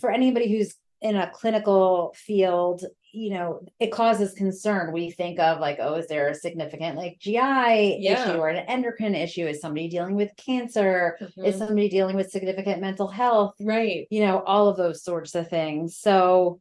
for 0.00 0.10
anybody 0.10 0.50
who's 0.50 0.74
in 1.02 1.16
a 1.16 1.30
clinical 1.30 2.14
field, 2.16 2.84
you 3.12 3.30
know, 3.30 3.60
it 3.80 3.88
causes 3.92 4.32
concern. 4.32 4.92
We 4.92 5.10
think 5.10 5.38
of 5.38 5.58
like, 5.60 5.78
oh, 5.80 5.94
is 5.96 6.06
there 6.06 6.28
a 6.28 6.34
significant 6.34 6.96
like 6.96 7.18
GI 7.18 7.98
Yeah. 7.98 8.22
issue 8.30 8.38
or 8.38 8.48
an 8.48 8.64
endocrine 8.68 9.14
issue? 9.14 9.46
Is 9.46 9.60
somebody 9.60 9.88
dealing 9.88 10.14
with 10.14 10.30
cancer? 10.36 11.18
Is 11.44 11.56
Mhm. 11.56 11.58
somebody 11.58 11.88
dealing 11.88 12.16
with 12.16 12.30
significant 12.30 12.80
mental 12.80 13.08
health? 13.08 13.54
Right. 13.60 14.06
You 14.10 14.24
know, 14.24 14.40
all 14.46 14.68
of 14.68 14.76
those 14.76 15.02
sorts 15.02 15.34
of 15.34 15.48
things. 15.50 15.96
So 15.98 16.60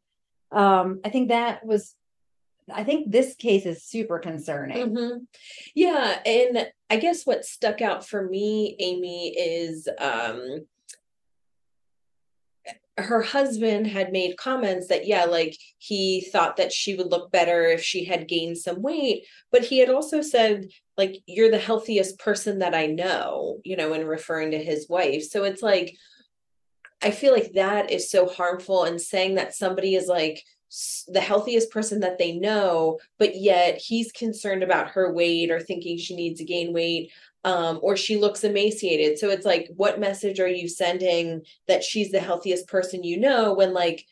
um 0.51 0.99
I 1.05 1.09
think 1.09 1.29
that 1.29 1.65
was 1.65 1.95
I 2.71 2.83
think 2.83 3.11
this 3.11 3.35
case 3.35 3.65
is 3.65 3.83
super 3.83 4.19
concerning. 4.19 4.77
Mhm. 4.93 5.27
Yeah, 5.75 6.19
and 6.25 6.69
I 6.89 6.97
guess 6.97 7.25
what 7.25 7.45
stuck 7.45 7.81
out 7.81 8.05
for 8.07 8.27
me, 8.27 8.75
Amy, 8.79 9.29
is 9.37 9.87
um 9.99 10.65
her 13.01 13.21
husband 13.21 13.87
had 13.87 14.11
made 14.11 14.37
comments 14.37 14.87
that 14.87 15.07
yeah, 15.07 15.25
like 15.25 15.57
he 15.77 16.21
thought 16.31 16.57
that 16.57 16.71
she 16.71 16.95
would 16.95 17.11
look 17.11 17.31
better 17.31 17.63
if 17.65 17.83
she 17.83 18.05
had 18.05 18.27
gained 18.27 18.57
some 18.57 18.81
weight, 18.81 19.25
but 19.51 19.63
he 19.63 19.79
had 19.79 19.89
also 19.89 20.21
said 20.21 20.67
like 20.97 21.17
you're 21.25 21.51
the 21.51 21.57
healthiest 21.57 22.19
person 22.19 22.59
that 22.59 22.75
I 22.75 22.87
know, 22.87 23.59
you 23.63 23.75
know, 23.75 23.93
in 23.93 24.05
referring 24.05 24.51
to 24.51 24.63
his 24.63 24.87
wife. 24.89 25.23
So 25.23 25.43
it's 25.43 25.61
like 25.61 25.97
I 27.01 27.11
feel 27.11 27.33
like 27.33 27.53
that 27.53 27.91
is 27.91 28.11
so 28.11 28.27
harmful 28.27 28.83
and 28.83 29.01
saying 29.01 29.35
that 29.35 29.55
somebody 29.55 29.95
is 29.95 30.07
like 30.07 30.43
the 31.07 31.21
healthiest 31.21 31.69
person 31.71 31.99
that 31.99 32.17
they 32.17 32.31
know, 32.33 32.99
but 33.19 33.35
yet 33.35 33.77
he's 33.77 34.11
concerned 34.11 34.63
about 34.63 34.91
her 34.91 35.11
weight 35.11 35.51
or 35.51 35.59
thinking 35.59 35.97
she 35.97 36.15
needs 36.15 36.39
to 36.39 36.45
gain 36.45 36.73
weight 36.73 37.11
um 37.43 37.79
or 37.81 37.97
she 37.97 38.17
looks 38.17 38.43
emaciated. 38.43 39.17
So 39.17 39.29
it's 39.29 39.45
like 39.45 39.69
what 39.75 39.99
message 39.99 40.39
are 40.39 40.47
you 40.47 40.67
sending 40.67 41.41
that 41.67 41.83
she's 41.83 42.11
the 42.11 42.19
healthiest 42.19 42.67
person 42.67 43.03
you 43.03 43.19
know 43.19 43.53
when 43.53 43.73
like 43.73 44.05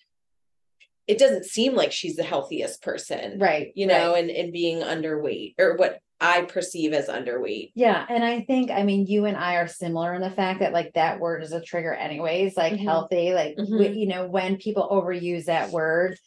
it 1.07 1.17
doesn't 1.17 1.45
seem 1.45 1.73
like 1.75 1.91
she's 1.91 2.15
the 2.15 2.23
healthiest 2.23 2.81
person. 2.83 3.39
Right. 3.39 3.71
You 3.75 3.87
know, 3.87 4.13
right. 4.13 4.19
and 4.23 4.29
and 4.29 4.53
being 4.53 4.81
underweight 4.81 5.55
or 5.59 5.75
what 5.75 5.99
I 6.21 6.41
perceive 6.41 6.91
as 6.93 7.07
underweight. 7.07 7.71
Yeah, 7.75 8.05
and 8.09 8.23
I 8.25 8.41
think 8.41 8.71
I 8.71 8.83
mean 8.83 9.07
you 9.07 9.25
and 9.25 9.37
I 9.37 9.55
are 9.55 9.67
similar 9.67 10.13
in 10.13 10.21
the 10.21 10.29
fact 10.29 10.59
that 10.59 10.73
like 10.73 10.93
that 10.95 11.19
word 11.19 11.43
is 11.43 11.53
a 11.53 11.61
trigger 11.61 11.93
anyways, 11.93 12.57
like 12.57 12.73
Mhm. 12.73 12.83
healthy, 12.83 13.33
like 13.33 13.55
we- 13.57 13.63
Mhm. 13.63 13.95
you 13.97 14.07
know 14.07 14.27
when 14.27 14.57
people 14.57 14.87
overuse 14.91 15.45
that 15.45 15.71
word, 15.71 16.17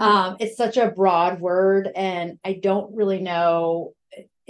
um 0.00 0.36
it's 0.40 0.56
such 0.56 0.76
a 0.76 0.90
broad 0.90 1.40
word 1.40 1.88
and 1.94 2.38
I 2.44 2.54
don't 2.54 2.94
really 2.94 3.20
know 3.20 3.94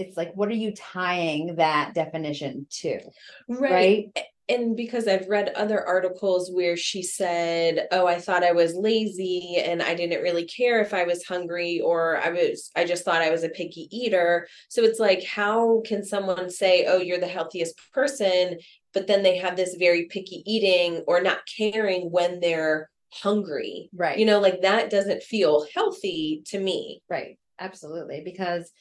it's 0.00 0.16
like 0.16 0.32
what 0.34 0.48
are 0.48 0.54
you 0.54 0.72
tying 0.72 1.56
that 1.56 1.94
definition 1.94 2.66
to, 2.80 3.00
right? 3.48 4.10
and 4.50 4.76
because 4.76 5.06
I've 5.06 5.28
read 5.28 5.52
other 5.54 5.86
articles 5.86 6.50
where 6.50 6.76
she 6.76 7.02
said, 7.02 7.86
"Oh, 7.92 8.06
I 8.06 8.18
thought 8.18 8.42
I 8.42 8.50
was 8.50 8.74
lazy 8.74 9.56
and 9.64 9.80
I 9.80 9.94
didn't 9.94 10.22
really 10.22 10.44
care 10.44 10.80
if 10.80 10.92
I 10.92 11.04
was 11.04 11.24
hungry 11.24 11.80
or 11.80 12.16
I 12.18 12.30
was 12.30 12.70
I 12.74 12.84
just 12.84 13.04
thought 13.04 13.22
I 13.22 13.30
was 13.30 13.44
a 13.44 13.48
picky 13.48 13.88
eater." 13.96 14.48
So 14.68 14.82
it's 14.82 14.98
like 14.98 15.24
how 15.24 15.82
can 15.86 16.04
someone 16.04 16.50
say, 16.50 16.86
"Oh, 16.86 16.98
you're 16.98 17.20
the 17.20 17.28
healthiest 17.28 17.78
person," 17.94 18.58
but 18.92 19.06
then 19.06 19.22
they 19.22 19.38
have 19.38 19.56
this 19.56 19.76
very 19.76 20.06
picky 20.06 20.42
eating 20.44 21.04
or 21.06 21.22
not 21.22 21.42
caring 21.56 22.10
when 22.10 22.40
they're 22.40 22.90
hungry. 23.12 23.88
Right. 23.94 24.18
You 24.18 24.26
know, 24.26 24.40
like 24.40 24.62
that 24.62 24.90
doesn't 24.90 25.22
feel 25.22 25.66
healthy 25.72 26.42
to 26.46 26.58
me. 26.58 27.02
Right. 27.08 27.38
Absolutely. 27.60 28.22
Because 28.24 28.72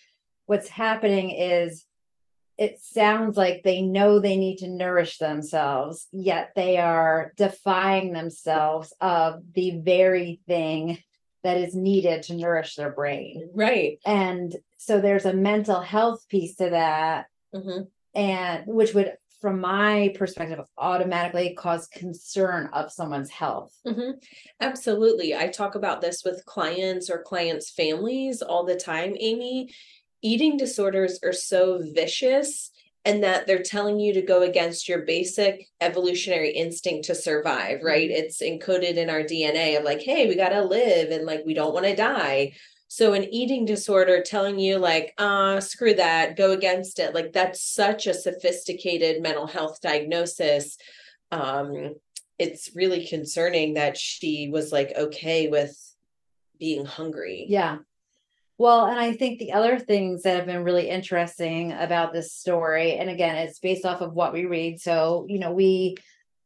what's 0.50 0.68
happening 0.68 1.29
is 1.29 1.86
it 2.58 2.79
sounds 2.82 3.38
like 3.38 3.62
they 3.63 3.84
know 3.84 4.20
they 4.20 4.36
need 4.36 4.58
to 4.58 4.68
nourish 4.68 5.20
themselves, 5.20 6.08
yet 6.12 6.53
they 6.56 6.77
are 6.77 7.34
defying 7.38 8.13
themselves 8.13 8.91
of 9.00 9.44
the 9.53 9.79
very 9.79 10.41
thing 10.48 10.98
that 11.44 11.58
is 11.58 11.75
needed 11.75 12.24
to 12.24 12.36
nourish 12.36 12.75
their 12.75 12.91
brain. 12.91 13.48
Right. 13.53 14.00
And 14.08 14.56
so 14.77 15.00
there's 15.00 15.25
a 15.25 15.34
mental 15.34 15.82
health 15.82 16.27
piece 16.27 16.56
to 16.56 16.72
that, 16.72 17.27
hmm 17.53 17.82
and 18.15 18.65
which 18.65 18.96
would, 18.96 19.13
from 19.39 19.62
my 19.62 20.13
perspective, 20.18 20.65
automatically 20.79 21.53
cause 21.53 21.88
concern 21.88 22.72
of 22.74 22.91
someone's 22.91 23.29
health. 23.29 23.72
hmm 23.86 24.13
Absolutely. 24.60 25.36
I 25.36 25.48
talk 25.48 25.75
about 25.75 26.01
this 26.01 26.24
with 26.25 26.44
clients 26.46 27.12
or 27.12 27.22
clients' 27.22 27.70
families 27.70 28.41
all 28.41 28.65
the 28.65 28.75
time, 28.75 29.15
Amy. 29.20 29.70
Eating 30.21 30.57
disorders 30.57 31.19
are 31.23 31.33
so 31.33 31.81
vicious 31.93 32.71
and 33.05 33.23
that 33.23 33.47
they're 33.47 33.63
telling 33.63 33.99
you 33.99 34.13
to 34.13 34.21
go 34.21 34.41
against 34.41 34.89
your 34.89 34.99
basic 34.99 35.67
evolutionary 35.79 36.51
instinct 36.51 37.05
to 37.05 37.15
survive, 37.15 37.79
right? 37.81 38.09
It's 38.09 38.41
encoded 38.41 38.95
in 38.95 39.09
our 39.09 39.21
DNA 39.21 39.77
of 39.77 39.85
like, 39.85 40.01
hey, 40.01 40.27
we 40.27 40.35
got 40.35 40.49
to 40.49 40.63
live 40.63 41.11
and 41.11 41.25
like 41.25 41.43
we 41.45 41.53
don't 41.53 41.73
want 41.73 41.85
to 41.85 41.95
die. 41.95 42.53
So 42.89 43.13
an 43.13 43.23
eating 43.33 43.65
disorder 43.65 44.21
telling 44.21 44.59
you 44.59 44.77
like, 44.79 45.13
uh, 45.17 45.61
screw 45.61 45.93
that, 45.93 46.35
go 46.35 46.51
against 46.51 46.99
it. 46.99 47.13
Like 47.13 47.31
that's 47.31 47.63
such 47.63 48.07
a 48.07 48.13
sophisticated 48.13 49.21
mental 49.21 49.47
health 49.47 49.79
diagnosis. 49.79 50.77
Um, 51.31 51.95
it's 52.38 52.71
really 52.75 53.05
concerning 53.05 53.75
that 53.75 53.97
she 53.97 54.49
was 54.49 54.71
like 54.71 54.93
okay 54.97 55.47
with 55.47 55.77
being 56.59 56.85
hungry. 56.85 57.45
Yeah. 57.47 57.77
Well, 58.59 58.87
and 58.87 58.99
I 58.99 59.13
think 59.13 59.39
the 59.39 59.53
other 59.53 59.79
things 59.79 60.23
that 60.23 60.35
have 60.35 60.45
been 60.45 60.65
really 60.65 60.89
interesting 60.89 61.71
about 61.71 62.11
this 62.13 62.33
story, 62.33 62.93
and 62.97 63.09
again, 63.09 63.37
it's 63.37 63.59
based 63.59 63.85
off 63.85 64.01
of 64.01 64.13
what 64.13 64.33
we 64.33 64.45
read. 64.45 64.81
So, 64.81 65.25
you 65.29 65.39
know, 65.39 65.51
we 65.53 65.95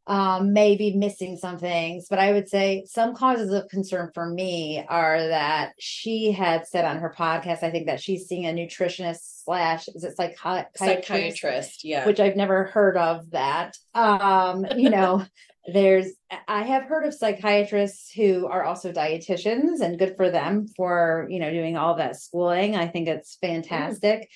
um, 0.06 0.52
maybe 0.52 0.96
missing 0.96 1.38
some 1.38 1.58
things, 1.58 2.08
but 2.10 2.20
I 2.20 2.34
would 2.34 2.50
say 2.50 2.84
some 2.86 3.16
causes 3.16 3.52
of 3.54 3.70
concern 3.70 4.12
for 4.14 4.28
me 4.28 4.84
are 4.88 5.28
that 5.28 5.74
she 5.80 6.32
had 6.32 6.68
said 6.68 6.84
on 6.84 7.00
her 7.00 7.14
podcast, 7.18 7.64
I 7.64 7.72
think 7.72 7.88
that 7.88 8.02
she's 8.02 8.28
seeing 8.28 8.46
a 8.46 8.50
nutritionist 8.50 9.44
slash, 9.46 9.88
is 9.88 10.04
it 10.04 10.16
psychi- 10.18 10.66
Psychiatrist, 10.76 11.86
yeah. 11.86 12.06
which 12.06 12.20
I've 12.20 12.36
never 12.36 12.66
heard 12.66 12.98
of 12.98 13.32
that. 13.32 13.78
Um, 13.94 14.66
you 14.76 14.90
know, 14.90 15.26
there's 15.74 16.08
I 16.48 16.64
have 16.64 16.84
heard 16.84 17.06
of 17.06 17.14
psychiatrists 17.14 18.12
who 18.12 18.48
are 18.48 18.66
also 18.66 18.92
dietitians 18.92 19.80
and 19.80 19.98
good 19.98 20.18
for 20.18 20.30
them 20.30 20.68
for, 20.76 21.26
you 21.30 21.40
know, 21.40 21.52
doing 21.52 21.78
all 21.78 21.96
that 21.96 22.18
schooling. 22.18 22.76
I 22.76 22.88
think 22.88 23.08
it's 23.08 23.38
fantastic. 23.40 24.30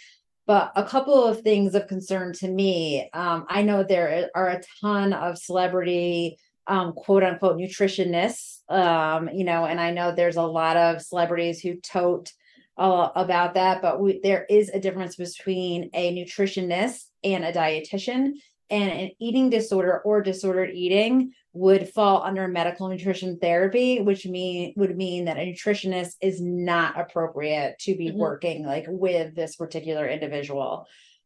But 0.47 0.71
a 0.75 0.83
couple 0.83 1.25
of 1.25 1.41
things 1.41 1.75
of 1.75 1.87
concern 1.87 2.33
to 2.33 2.47
me. 2.47 3.09
Um, 3.13 3.45
I 3.49 3.61
know 3.61 3.83
there 3.83 4.29
are 4.33 4.47
a 4.47 4.61
ton 4.81 5.13
of 5.13 5.37
celebrity 5.37 6.37
um, 6.67 6.93
quote 6.93 7.23
unquote 7.23 7.57
nutritionists, 7.57 8.59
um, 8.69 9.29
you 9.29 9.43
know, 9.45 9.65
and 9.65 9.79
I 9.79 9.91
know 9.91 10.13
there's 10.13 10.35
a 10.35 10.41
lot 10.41 10.77
of 10.77 11.01
celebrities 11.01 11.61
who 11.61 11.75
tote 11.75 12.31
uh, 12.77 13.09
about 13.15 13.55
that, 13.55 13.81
but 13.81 13.99
we, 13.99 14.19
there 14.21 14.45
is 14.49 14.69
a 14.69 14.79
difference 14.79 15.15
between 15.15 15.89
a 15.93 16.13
nutritionist 16.13 17.05
and 17.23 17.43
a 17.43 17.53
dietitian. 17.53 18.33
And 18.69 18.91
an 18.91 19.11
eating 19.17 19.49
disorder 19.49 20.01
or 20.03 20.21
disordered 20.21 20.71
eating 20.71 21.31
would 21.53 21.89
fall 21.89 22.21
under 22.23 22.47
medical 22.47 22.87
nutrition 22.89 23.37
therapy, 23.39 24.01
which 24.01 24.25
mean 24.25 24.73
would 24.75 24.95
mean 24.95 25.25
that 25.25 25.37
a 25.37 25.41
nutritionist 25.41 26.15
is 26.21 26.41
not 26.41 26.99
appropriate 26.99 27.77
to 27.79 27.95
be 27.95 28.09
Mhm. 28.11 28.15
working 28.15 28.65
like 28.65 28.85
with 28.87 29.35
this 29.35 29.55
particular 29.55 30.07
individual. 30.07 30.85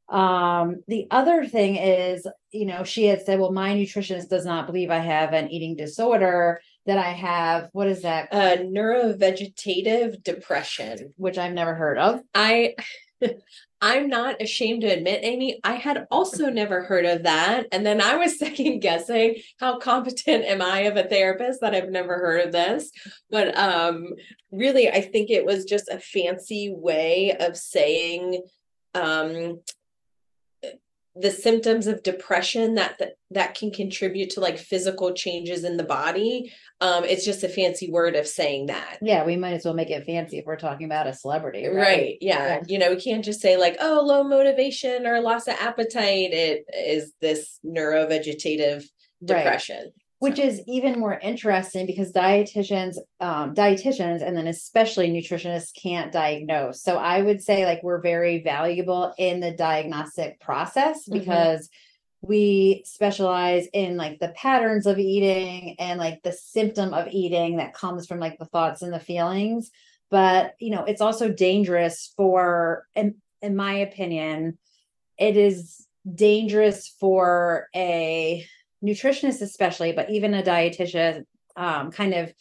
Um, 0.09 0.83
the 0.87 1.07
other 1.09 1.45
thing 1.45 1.77
is, 1.77 2.27
you 2.51 2.65
know, 2.65 2.83
she 2.83 3.05
had 3.05 3.21
said, 3.25 3.39
well, 3.39 3.51
my 3.53 3.73
nutritionist 3.73 4.27
does 4.29 4.45
not 4.45 4.67
believe 4.67 4.89
I 4.91 4.99
have 4.99 5.33
an 5.33 5.49
eating 5.51 5.75
disorder, 5.75 6.61
that 6.85 6.97
I 6.97 7.11
have, 7.11 7.69
what 7.73 7.87
is 7.87 8.01
that, 8.01 8.27
uh 8.33 8.57
neurovegetative 8.57 10.23
depression. 10.23 11.13
which 11.17 11.37
I've 11.37 11.53
never 11.53 11.75
heard 11.75 11.97
of. 11.97 12.21
I 12.33 12.75
I'm 13.81 14.09
not 14.09 14.41
ashamed 14.41 14.81
to 14.81 14.87
admit, 14.87 15.23
Amy, 15.23 15.59
I 15.63 15.73
had 15.73 16.05
also 16.11 16.51
never 16.51 16.83
heard 16.83 17.05
of 17.05 17.23
that. 17.23 17.65
And 17.71 17.83
then 17.83 17.99
I 17.99 18.15
was 18.15 18.37
second 18.39 18.79
guessing 18.79 19.37
how 19.59 19.79
competent 19.79 20.45
am 20.45 20.61
I 20.61 20.81
of 20.81 20.97
a 20.97 21.03
therapist 21.03 21.61
that 21.61 21.73
I've 21.73 21.89
never 21.89 22.17
heard 22.17 22.45
of 22.45 22.51
this. 22.51 22.91
But 23.29 23.57
um 23.57 24.13
really 24.51 24.89
I 24.89 25.01
think 25.01 25.29
it 25.29 25.45
was 25.45 25.65
just 25.65 25.89
a 25.89 25.99
fancy 25.99 26.71
way 26.71 27.35
of 27.39 27.57
saying 27.57 28.43
um 28.93 29.61
the 31.15 31.31
symptoms 31.31 31.87
of 31.87 32.03
depression 32.03 32.75
that, 32.75 32.97
that 32.99 33.13
that 33.31 33.53
can 33.53 33.71
contribute 33.71 34.29
to 34.29 34.39
like 34.39 34.57
physical 34.57 35.13
changes 35.13 35.65
in 35.65 35.75
the 35.75 35.83
body 35.83 36.53
um 36.79 37.03
it's 37.03 37.25
just 37.25 37.43
a 37.43 37.49
fancy 37.49 37.91
word 37.91 38.15
of 38.15 38.25
saying 38.25 38.67
that 38.67 38.97
Yeah, 39.01 39.25
we 39.25 39.35
might 39.35 39.53
as 39.53 39.65
well 39.65 39.73
make 39.73 39.89
it 39.89 40.05
fancy 40.05 40.37
if 40.37 40.45
we're 40.45 40.55
talking 40.55 40.85
about 40.85 41.07
a 41.07 41.13
celebrity, 41.13 41.67
right? 41.67 41.75
Right. 41.75 42.17
Yeah. 42.21 42.45
Yeah. 42.45 42.61
You 42.67 42.79
know, 42.79 42.91
we 42.91 43.01
can't 43.01 43.25
just 43.25 43.41
say 43.41 43.57
like, 43.57 43.77
oh, 43.79 44.01
low 44.05 44.23
motivation 44.23 45.05
or 45.05 45.19
loss 45.21 45.47
of 45.47 45.55
appetite. 45.59 46.31
It 46.31 46.65
is 46.73 47.13
this 47.19 47.59
neurovegetative 47.65 48.85
depression. 49.23 49.91
Which 50.21 50.37
is 50.37 50.61
even 50.67 50.99
more 50.99 51.17
interesting 51.19 51.87
because 51.87 52.11
dietitians 52.13 52.95
um 53.19 53.53
dietitians 53.55 54.21
and 54.25 54.37
then 54.37 54.47
especially 54.47 55.09
nutritionists 55.09 55.71
can't 55.81 56.11
diagnose 56.11 56.81
so 56.83 56.97
i 56.97 57.21
would 57.21 57.41
say 57.41 57.65
like 57.65 57.81
we're 57.83 58.01
very 58.01 58.41
valuable 58.43 59.13
in 59.17 59.39
the 59.39 59.51
diagnostic 59.51 60.39
process 60.39 61.07
Mhm. 61.07 61.13
because 61.13 61.69
we 62.21 62.83
specialize 62.85 63.65
in 63.73 63.97
like 63.97 64.19
the 64.19 64.29
patterns 64.29 64.85
of 64.85 64.99
eating 64.99 65.75
and 65.79 65.99
like 65.99 66.21
the 66.21 66.31
symptom 66.31 66.93
of 66.93 67.07
eating 67.11 67.57
that 67.57 67.73
comes 67.73 68.05
from 68.05 68.19
like 68.19 68.37
the 68.37 68.45
thoughts 68.45 68.83
and 68.83 68.93
the 68.93 68.99
feelings 68.99 69.71
but 70.11 70.53
you 70.59 70.69
know 70.69 70.83
it's 70.83 71.01
also 71.01 71.29
dangerous 71.29 72.13
for 72.15 72.85
in, 72.95 73.15
in 73.41 73.55
my 73.55 73.73
opinion 73.73 74.57
it 75.17 75.35
is 75.35 75.87
dangerous 76.13 76.87
for 76.99 77.67
a 77.75 78.45
nutritionist 78.83 79.41
especially 79.41 79.91
but 79.91 80.09
even 80.09 80.33
a 80.33 80.43
dietitian 80.43 81.23
um, 81.55 81.91
kind 81.91 82.13
of 82.13 82.33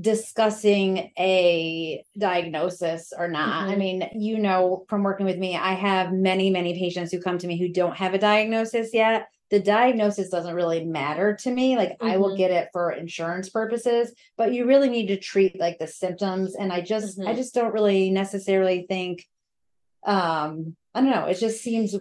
discussing 0.00 1.12
a 1.18 2.02
diagnosis 2.18 3.12
or 3.16 3.28
not 3.28 3.68
i 3.68 3.74
Mhm. 3.74 3.78
mean 3.78 4.08
you 4.14 4.38
know 4.38 4.84
from 4.88 5.02
working 5.02 5.26
with 5.26 5.38
me 5.38 5.54
i 5.56 5.74
have 5.74 6.12
many 6.12 6.48
many 6.50 6.78
patients 6.78 7.12
who 7.12 7.20
come 7.20 7.36
to 7.38 7.46
me 7.46 7.58
who 7.58 7.68
don't 7.68 7.96
have 7.96 8.14
a 8.14 8.18
diagnosis 8.18 8.94
yet 8.94 9.28
the 9.50 9.60
diagnosis 9.60 10.30
doesn't 10.30 10.54
really 10.54 10.82
matter 10.82 11.36
to 11.36 11.50
me 11.50 11.76
like 11.76 11.96
i 12.00 12.16
will 12.16 12.30
Mhm. 12.30 12.38
get 12.38 12.50
it 12.50 12.68
for 12.72 12.90
insurance 12.92 13.50
purposes 13.50 14.14
but 14.38 14.54
you 14.54 14.64
really 14.66 14.88
need 14.88 15.08
to 15.08 15.18
treat 15.18 15.60
like 15.60 15.78
the 15.78 15.86
symptoms 15.86 16.54
and 16.56 16.72
i 16.72 16.80
just 16.80 17.20
i 17.20 17.32
Mhm. 17.34 17.36
just 17.36 17.54
don't 17.54 17.74
really 17.74 18.10
necessarily 18.10 18.86
think 18.88 19.26
um 20.04 20.74
i 20.94 21.00
don't 21.02 21.10
know 21.10 21.26
it 21.26 21.38
just 21.38 21.60
seems 21.62 21.94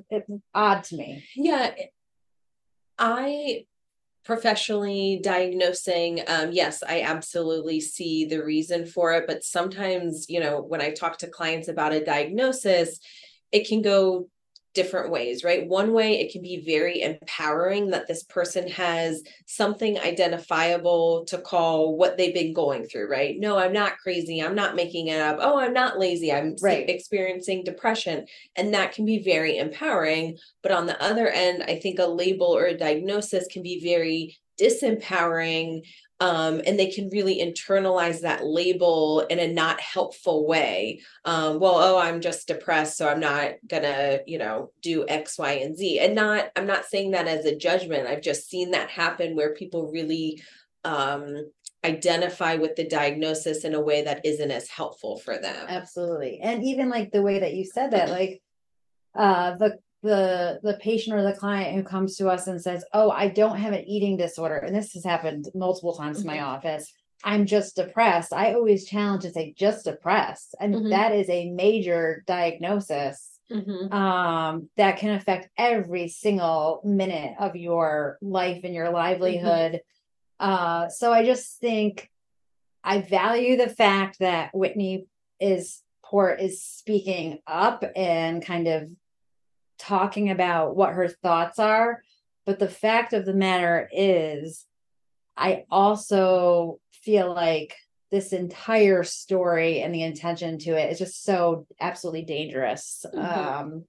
odd 0.54 0.84
to 0.86 0.96
me 0.96 1.24
Yeah, 1.36 1.76
I 3.02 3.66
professionally 4.24 5.20
diagnosing, 5.24 6.22
um, 6.28 6.52
yes, 6.52 6.84
I 6.88 7.02
absolutely 7.02 7.82
see 7.82 8.26
the 8.26 8.44
reason 8.44 8.86
for 8.86 9.14
it. 9.14 9.26
But 9.26 9.44
sometimes, 9.44 10.28
you 10.30 10.40
know, 10.40 10.62
when 10.62 10.82
I 10.82 10.92
talk 10.92 11.18
to 11.18 11.28
clients 11.28 11.68
about 11.68 11.94
a 11.94 12.06
diagnosis, 12.06 13.00
it 13.52 13.68
can 13.68 13.82
go 13.82 14.30
different 14.74 15.12
ways, 15.12 15.44
right? 15.44 15.68
One 15.68 15.94
way, 15.94 16.20
it 16.20 16.32
can 16.32 16.42
be 16.42 16.64
very 16.66 17.02
empowering 17.02 17.90
that 17.90 18.08
this 18.08 18.24
person 18.24 18.68
has 18.70 19.22
something 19.46 20.00
identifiable 20.00 21.26
to 21.26 21.38
call 21.38 21.98
what 21.98 22.18
they've 22.18 22.34
been 22.34 22.54
going 22.54 22.86
through, 22.86 23.10
right? 23.10 23.38
No, 23.38 23.58
I'm 23.58 23.74
not 23.74 23.98
crazy. 23.98 24.42
I'm 24.42 24.56
not 24.56 24.76
making 24.76 25.08
it 25.08 25.20
up. 25.20 25.38
Oh, 25.42 25.60
I'm 25.60 25.74
not 25.74 26.00
lazy. 26.00 26.32
I'm 26.32 26.56
Right. 26.62 26.90
experiencing 26.90 27.64
depression. 27.64 28.26
And 28.56 28.74
that 28.74 28.94
can 28.94 29.06
be 29.06 29.20
very 29.20 29.58
empowering. 29.58 30.38
But 30.62 30.72
on 30.72 30.86
the 30.86 31.02
other 31.02 31.28
end, 31.28 31.64
I 31.64 31.78
think 31.80 32.00
a 32.00 32.06
label 32.06 32.48
or 32.48 32.66
a 32.66 32.78
diagnosis 32.78 33.48
can 33.48 33.64
be 33.64 33.80
very 33.82 34.38
disempowering. 34.62 35.82
Um, 36.20 36.62
and 36.68 36.78
they 36.78 36.92
can 36.92 37.10
really 37.10 37.40
internalize 37.40 38.22
that 38.22 38.46
label 38.46 39.22
in 39.22 39.40
a 39.40 39.52
not 39.52 39.82
helpful 39.82 40.46
way. 40.46 41.02
Um, 41.26 41.60
well, 41.60 41.78
oh, 41.78 41.98
I'm 41.98 42.22
just 42.22 42.48
depressed, 42.48 42.96
so 42.96 43.10
I'm 43.10 43.20
not 43.20 43.54
gonna, 43.68 44.20
you 44.28 44.38
know, 44.38 44.72
do 44.84 45.04
X, 45.08 45.40
Y, 45.40 45.54
and 45.54 45.76
Z. 45.76 46.00
And 46.00 46.14
not, 46.14 46.52
I'm 46.56 46.68
not 46.68 46.86
saying 46.86 47.12
that 47.12 47.28
as 47.28 47.46
a 47.46 47.56
judgment. 47.56 48.08
I've 48.08 48.22
just 48.22 48.48
seen 48.48 48.70
that 48.72 48.92
happen 48.92 49.36
where 49.36 49.56
people 49.56 49.92
really 49.92 50.44
um 50.84 51.50
identify 51.84 52.56
with 52.56 52.76
the 52.76 52.88
diagnosis 52.88 53.64
in 53.66 53.74
a 53.74 53.82
way 53.82 54.04
that 54.04 54.24
isn't 54.24 54.52
as 54.52 54.70
helpful 54.70 55.18
for 55.18 55.38
them. 55.38 55.66
absolutely 55.68 56.40
and 56.42 56.64
even 56.64 56.90
like 56.90 57.12
the 57.12 57.22
way 57.22 57.40
that 57.40 57.54
you 57.54 57.66
said 57.66 57.92
that 57.92 58.10
like 58.10 58.42
uh 59.16 59.56
the 59.58 59.80
the 60.04 60.60
the 60.64 60.74
patient 60.82 61.16
or 61.16 61.24
the 61.24 61.34
client 61.38 61.76
who 61.76 61.84
comes 61.84 62.16
to 62.18 62.28
us 62.28 62.48
and 62.48 62.60
says 62.62 62.84
oh 62.94 63.12
i 63.12 63.28
don't 63.28 63.58
have 63.58 63.74
an 63.74 63.84
eating 63.88 64.18
disorder 64.18 64.58
and 64.58 64.76
this 64.76 64.94
has 64.94 65.04
happened 65.06 65.48
multiple 65.54 65.94
times 65.96 66.20
in 66.22 66.28
my 66.28 66.38
Mhm. 66.38 66.44
office 66.48 66.92
i'm 67.24 67.46
just 67.46 67.76
depressed 67.76 68.34
i 68.34 68.54
always 68.54 68.86
challenge 68.88 69.22
to 69.24 69.32
say 69.32 69.54
just 69.56 69.86
depressed 69.86 70.56
and 70.60 70.74
Mhm. 70.76 70.90
that 70.90 71.12
is 71.14 71.30
a 71.30 71.52
major 71.52 72.24
diagnosis 72.26 73.38
Mhm. 73.52 73.94
um 73.94 74.70
that 74.78 74.98
can 74.98 75.12
affect 75.12 75.50
every 75.58 76.08
single 76.08 76.82
minute 76.84 77.36
of 77.40 77.56
your 77.56 78.18
life 78.22 78.62
and 78.64 78.74
your 78.74 78.90
livelihood 78.90 79.82
uh 80.40 80.88
so 80.90 81.14
i 81.14 81.24
just 81.24 81.60
think 81.60 82.10
i 82.84 83.02
value 83.02 83.56
the 83.58 83.70
fact 83.70 84.18
that 84.20 84.50
whitney 84.56 85.06
is 85.40 85.84
port 86.04 86.42
is 86.42 86.64
speaking 86.64 87.38
up 87.46 87.84
and 87.96 88.44
kind 88.44 88.68
of 88.68 88.90
talking 89.82 90.30
about 90.30 90.76
what 90.76 90.94
her 90.94 91.08
thoughts 91.08 91.58
are 91.60 92.02
but 92.46 92.60
the 92.60 92.70
fact 92.70 93.14
of 93.14 93.26
the 93.26 93.34
matter 93.34 93.90
is 93.92 94.66
i 95.36 95.64
also 95.72 96.80
feel 96.94 97.34
like 97.34 97.76
this 98.12 98.32
entire 98.34 99.04
story 99.04 99.82
and 99.82 99.94
the 99.94 100.04
intention 100.04 100.60
to 100.60 100.72
it 100.72 100.92
is 100.92 101.00
just 101.00 101.24
so 101.24 101.66
absolutely 101.80 102.24
dangerous 102.24 103.06
Mhm. 103.14 103.24
um 103.24 103.86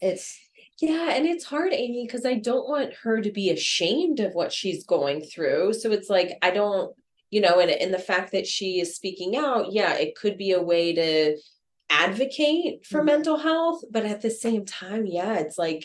it's 0.00 0.38
Yeah, 0.80 1.10
and 1.14 1.26
it's 1.26 1.44
hard, 1.44 1.72
Amy, 1.72 2.04
because 2.04 2.26
I 2.26 2.34
don't 2.34 2.68
want 2.68 2.92
her 3.04 3.20
to 3.20 3.30
be 3.30 3.50
ashamed 3.50 4.18
of 4.18 4.34
what 4.34 4.50
she's 4.52 4.84
going 4.84 5.20
through. 5.20 5.74
So 5.74 5.92
it's 5.92 6.10
like 6.10 6.30
I 6.42 6.50
don't, 6.50 6.92
you 7.30 7.40
know, 7.40 7.60
and 7.60 7.70
and 7.70 7.94
the 7.94 8.00
fact 8.00 8.32
that 8.32 8.46
she 8.48 8.80
is 8.80 8.96
speaking 8.96 9.36
out, 9.36 9.72
yeah, 9.72 9.94
it 9.94 10.16
could 10.16 10.36
be 10.36 10.50
a 10.52 10.62
way 10.62 10.92
to 10.94 11.36
advocate 11.92 12.84
for 12.86 13.00
Mhm. 13.02 13.06
mental 13.06 13.36
health, 13.36 13.84
but 13.90 14.04
at 14.04 14.20
the 14.22 14.30
same 14.30 14.64
time, 14.64 15.06
yeah, 15.06 15.38
it's 15.38 15.58
like 15.58 15.84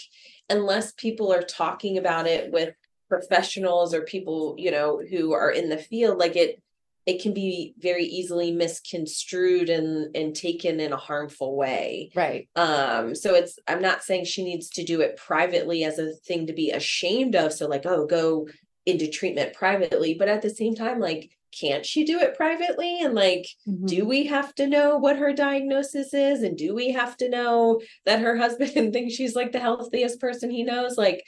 unless 0.49 0.93
people 0.93 1.31
are 1.33 1.41
talking 1.43 1.97
about 1.97 2.25
it 2.27 2.51
with 2.51 2.73
professionals 3.09 3.93
or 3.93 4.01
people, 4.01 4.55
you 4.57 4.71
know, 4.71 4.99
who 5.09 5.33
are 5.33 5.51
in 5.51 5.69
the 5.69 5.77
field, 5.77 6.17
like 6.17 6.35
it 6.35 6.61
it 7.05 7.21
can 7.21 7.33
be 7.33 7.73
very 7.77 8.03
easily 8.03 8.51
misconstrued 8.51 9.69
and 9.69 10.13
and 10.15 10.35
taken 10.35 10.79
in 10.81 10.91
a 10.91 10.97
harmful 10.97 11.55
way. 11.55 12.11
Right. 12.15 12.49
Um 12.55 13.15
so 13.15 13.33
it's 13.33 13.57
i'm 13.67 13.81
not 13.81 14.03
saying 14.03 14.25
she 14.25 14.43
needs 14.43 14.69
to 14.71 14.83
do 14.83 14.99
it 15.01 15.15
privately 15.15 15.83
as 15.85 15.99
a 15.99 16.13
thing 16.27 16.47
to 16.47 16.53
be 16.53 16.71
ashamed 16.71 17.35
of. 17.35 17.53
So 17.53 17.67
like 17.67 17.85
oh 17.85 18.05
go 18.05 18.47
into 18.85 19.07
treatment 19.09 19.53
privately. 19.53 20.15
But 20.15 20.27
at 20.29 20.41
the 20.41 20.49
same 20.49 20.75
time 20.75 20.99
like 20.99 21.31
can't 21.51 21.86
she 21.86 22.03
do 22.03 22.19
it 22.19 22.36
privately? 22.36 23.01
And 23.01 23.13
like 23.13 23.47
mm-hmm. 23.67 23.86
do 23.86 24.05
we 24.05 24.25
have 24.27 24.53
to 24.55 24.67
know 24.67 24.97
what 24.97 25.17
her 25.17 25.33
diagnosis 25.33 26.13
is? 26.13 26.43
And 26.43 26.57
do 26.57 26.73
we 26.75 26.91
have 26.91 27.17
to 27.17 27.29
know 27.29 27.81
that 28.05 28.21
her 28.21 28.38
husband 28.38 28.71
thinks 28.93 29.15
she's 29.15 29.36
like 29.36 29.51
the 29.51 29.60
healthiest 29.60 30.19
person 30.19 30.49
he 30.49 30.63
knows? 30.63 30.97
Like 30.97 31.23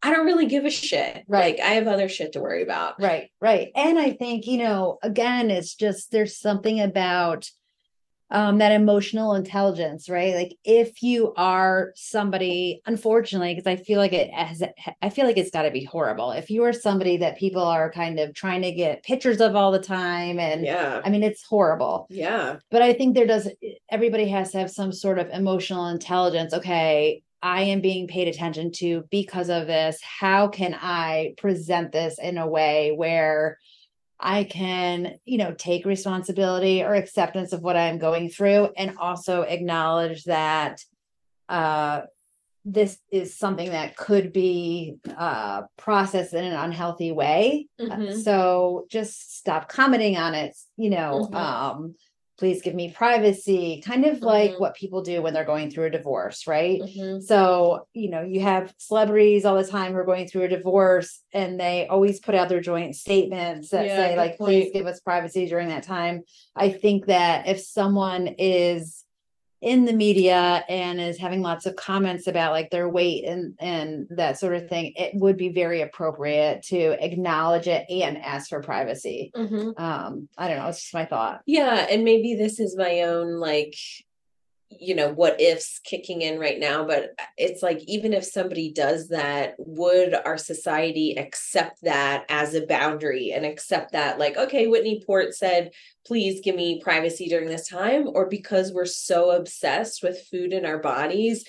i 0.00 0.12
don't 0.12 0.26
really 0.26 0.46
give 0.46 0.64
a 0.64 0.70
shit. 0.70 1.24
Right. 1.26 1.56
like 1.56 1.60
i 1.60 1.72
have 1.72 1.88
other 1.88 2.08
shit 2.08 2.32
to 2.32 2.40
worry 2.40 2.62
about. 2.62 3.00
Right, 3.02 3.30
right. 3.40 3.70
And 3.74 3.98
I 3.98 4.12
think, 4.12 4.46
you 4.46 4.58
know, 4.58 4.98
again, 5.02 5.50
it's 5.50 5.74
just 5.74 6.10
there's 6.12 6.38
something 6.38 6.80
about 6.80 7.48
um 8.30 8.58
that 8.58 8.72
emotional 8.72 9.34
intelligence, 9.34 10.08
right? 10.08 10.34
Like 10.34 10.56
if 10.64 11.02
you 11.02 11.32
are 11.36 11.92
somebody, 11.94 12.82
unfortunately, 12.86 13.54
because 13.54 13.66
I 13.66 13.76
feel 13.76 13.98
like 13.98 14.12
it 14.12 14.30
has 14.32 14.62
I 15.00 15.08
feel 15.08 15.24
like 15.26 15.38
it's 15.38 15.50
got 15.50 15.62
to 15.62 15.70
be 15.70 15.84
horrible. 15.84 16.32
If 16.32 16.50
you 16.50 16.64
are 16.64 16.72
somebody 16.72 17.16
that 17.18 17.38
people 17.38 17.62
are 17.62 17.90
kind 17.90 18.20
of 18.20 18.34
trying 18.34 18.62
to 18.62 18.72
get 18.72 19.02
pictures 19.02 19.40
of 19.40 19.56
all 19.56 19.72
the 19.72 19.78
time 19.78 20.38
and 20.38 20.64
yeah 20.64 21.00
I 21.04 21.10
mean 21.10 21.22
it's 21.22 21.44
horrible. 21.44 22.06
yeah 22.10 22.56
but 22.70 22.82
I 22.82 22.92
think 22.92 23.14
there 23.14 23.26
does 23.26 23.48
everybody 23.90 24.28
has 24.28 24.52
to 24.52 24.58
have 24.58 24.70
some 24.70 24.92
sort 24.92 25.18
of 25.18 25.28
emotional 25.30 25.88
intelligence. 25.88 26.52
Okay, 26.52 27.22
I 27.42 27.62
am 27.62 27.80
being 27.80 28.08
paid 28.08 28.28
attention 28.28 28.72
to 28.72 29.04
because 29.10 29.48
of 29.48 29.66
this. 29.66 30.00
How 30.02 30.48
can 30.48 30.76
I 30.78 31.34
present 31.38 31.92
this 31.92 32.18
in 32.18 32.36
a 32.36 32.46
way 32.46 32.92
where 32.92 33.58
I 34.20 34.44
can, 34.44 35.18
you 35.24 35.38
know, 35.38 35.54
take 35.56 35.84
responsibility 35.86 36.82
or 36.82 36.94
acceptance 36.94 37.52
of 37.52 37.62
what 37.62 37.76
I'm 37.76 37.98
going 37.98 38.30
through 38.30 38.70
and 38.76 38.96
also 38.98 39.42
acknowledge 39.42 40.24
that 40.24 40.84
uh 41.48 42.02
this 42.64 42.98
is 43.10 43.38
something 43.38 43.70
that 43.70 43.96
could 43.96 44.32
be 44.32 44.96
uh 45.16 45.62
processed 45.78 46.34
in 46.34 46.44
an 46.44 46.52
unhealthy 46.52 47.12
way 47.12 47.66
Uh, 47.80 47.84
Mhm. 47.96 48.22
so 48.22 48.86
just 48.90 49.36
stop 49.38 49.68
commenting 49.68 50.18
on 50.18 50.34
it 50.34 50.54
you 50.76 50.90
know 50.90 51.28
Mhm. 51.30 51.34
um 51.34 51.94
please 52.38 52.62
give 52.62 52.74
me 52.74 52.90
privacy 52.90 53.82
kind 53.84 54.04
of 54.04 54.22
like 54.22 54.52
Mhm. 54.52 54.60
what 54.60 54.76
people 54.76 55.02
do 55.02 55.20
when 55.20 55.34
they're 55.34 55.44
going 55.44 55.70
through 55.70 55.86
a 55.86 55.90
divorce 55.90 56.46
right 56.46 56.80
Mhm. 56.80 57.22
so 57.22 57.86
you 57.92 58.08
know 58.10 58.22
you 58.22 58.40
have 58.40 58.72
celebrities 58.78 59.44
all 59.44 59.56
the 59.56 59.64
time 59.64 59.92
who 59.92 59.98
are 59.98 60.04
going 60.04 60.28
through 60.28 60.42
a 60.42 60.48
divorce 60.48 61.20
and 61.32 61.58
they 61.58 61.86
always 61.88 62.20
put 62.20 62.34
out 62.34 62.48
their 62.48 62.60
joint 62.60 62.94
statements 62.94 63.70
that 63.70 63.86
Yeah, 63.86 63.96
say 63.96 64.16
like 64.16 64.36
please 64.38 64.70
give 64.72 64.86
us 64.86 65.00
privacy 65.00 65.46
during 65.46 65.68
that 65.68 65.82
time 65.82 66.22
i 66.54 66.68
think 66.70 67.06
that 67.06 67.48
if 67.48 67.60
someone 67.60 68.28
is 68.38 69.04
in 69.60 69.84
the 69.84 69.92
media 69.92 70.64
and 70.68 71.00
is 71.00 71.18
having 71.18 71.42
lots 71.42 71.66
of 71.66 71.74
comments 71.74 72.26
about 72.28 72.52
like 72.52 72.70
their 72.70 72.88
weight 72.88 73.24
and 73.24 73.54
and 73.58 74.06
that 74.10 74.38
sort 74.38 74.54
of 74.54 74.68
thing 74.68 74.92
it 74.96 75.10
would 75.14 75.36
be 75.36 75.48
very 75.48 75.80
appropriate 75.82 76.62
to 76.62 76.92
acknowledge 77.04 77.66
it 77.66 77.84
and 77.90 78.16
ask 78.18 78.48
for 78.50 78.62
privacy 78.62 79.32
Mhm. 79.36 79.78
um 79.80 80.28
i 80.38 80.46
don't 80.48 80.58
know 80.58 80.68
it's 80.68 80.80
just 80.82 80.94
my 80.94 81.06
thought 81.06 81.40
Yeah, 81.46 81.86
and 81.90 82.04
maybe 82.04 82.34
this 82.36 82.60
is 82.60 82.76
my 82.76 83.02
own 83.02 83.40
like 83.40 83.74
you 84.70 84.94
know 84.94 85.08
what 85.08 85.40
ifs 85.40 85.80
kicking 85.82 86.22
in 86.22 86.38
right 86.38 86.58
now 86.58 86.84
but 86.84 87.14
it's 87.36 87.62
like 87.62 87.80
even 87.86 88.12
if 88.12 88.24
somebody 88.24 88.70
does 88.70 89.08
that 89.08 89.54
would 89.58 90.14
our 90.26 90.36
society 90.36 91.16
accept 91.16 91.78
that 91.82 92.24
as 92.28 92.54
a 92.54 92.66
boundary 92.66 93.32
and 93.32 93.46
accept 93.46 93.92
that 93.92 94.18
like 94.18 94.36
okay 94.36 94.66
whitney 94.66 95.02
port 95.04 95.34
said 95.34 95.70
please 96.06 96.40
give 96.42 96.54
me 96.54 96.80
privacy 96.82 97.28
during 97.28 97.48
this 97.48 97.68
time 97.68 98.08
or 98.14 98.28
because 98.28 98.72
we're 98.72 98.84
so 98.84 99.30
obsessed 99.30 100.02
with 100.02 100.26
food 100.30 100.52
in 100.52 100.66
our 100.66 100.78
bodies 100.78 101.44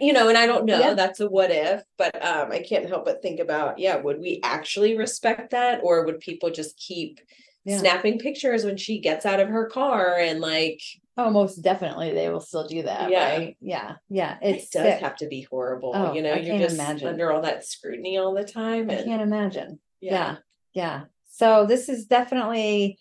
you 0.00 0.12
know 0.12 0.28
and 0.28 0.38
i 0.38 0.46
don't 0.46 0.64
know 0.64 0.78
yeah. 0.78 0.94
that's 0.94 1.20
a 1.20 1.28
what 1.28 1.50
if 1.50 1.82
but 1.98 2.14
um 2.24 2.50
i 2.52 2.60
can't 2.60 2.88
help 2.88 3.04
but 3.04 3.22
think 3.22 3.40
about 3.40 3.78
yeah 3.78 3.96
would 3.96 4.20
we 4.20 4.40
actually 4.42 4.96
respect 4.96 5.50
that 5.50 5.80
or 5.82 6.04
would 6.04 6.20
people 6.20 6.48
just 6.48 6.76
keep 6.78 7.20
yeah. 7.64 7.78
snapping 7.78 8.18
pictures 8.18 8.64
when 8.64 8.76
she 8.76 8.98
gets 8.98 9.26
out 9.26 9.40
of 9.40 9.48
her 9.48 9.66
car 9.66 10.16
and 10.18 10.40
like 10.40 10.80
Oh, 11.16 11.30
most 11.30 11.62
definitely 11.62 12.12
they 12.12 12.28
will 12.28 12.40
still 12.40 12.66
do 12.66 12.82
that. 12.82 13.10
Yeah. 13.10 13.36
Right? 13.36 13.56
Yeah. 13.60 13.96
Yeah. 14.08 14.36
It's, 14.42 14.64
it 14.64 14.78
does 14.78 14.82
sick. 14.94 15.00
have 15.00 15.16
to 15.16 15.28
be 15.28 15.42
horrible. 15.42 15.92
Oh, 15.94 16.12
you 16.12 16.22
know, 16.22 16.32
I 16.32 16.38
you're 16.38 16.58
just 16.58 16.74
imagine. 16.74 17.06
under 17.06 17.30
all 17.30 17.42
that 17.42 17.64
scrutiny 17.64 18.18
all 18.18 18.34
the 18.34 18.44
time. 18.44 18.90
And, 18.90 19.00
I 19.00 19.04
can't 19.04 19.22
imagine. 19.22 19.78
Yeah. 20.00 20.12
yeah. 20.12 20.36
Yeah. 20.74 21.04
So 21.28 21.66
this 21.66 21.88
is 21.88 22.06
definitely, 22.06 22.98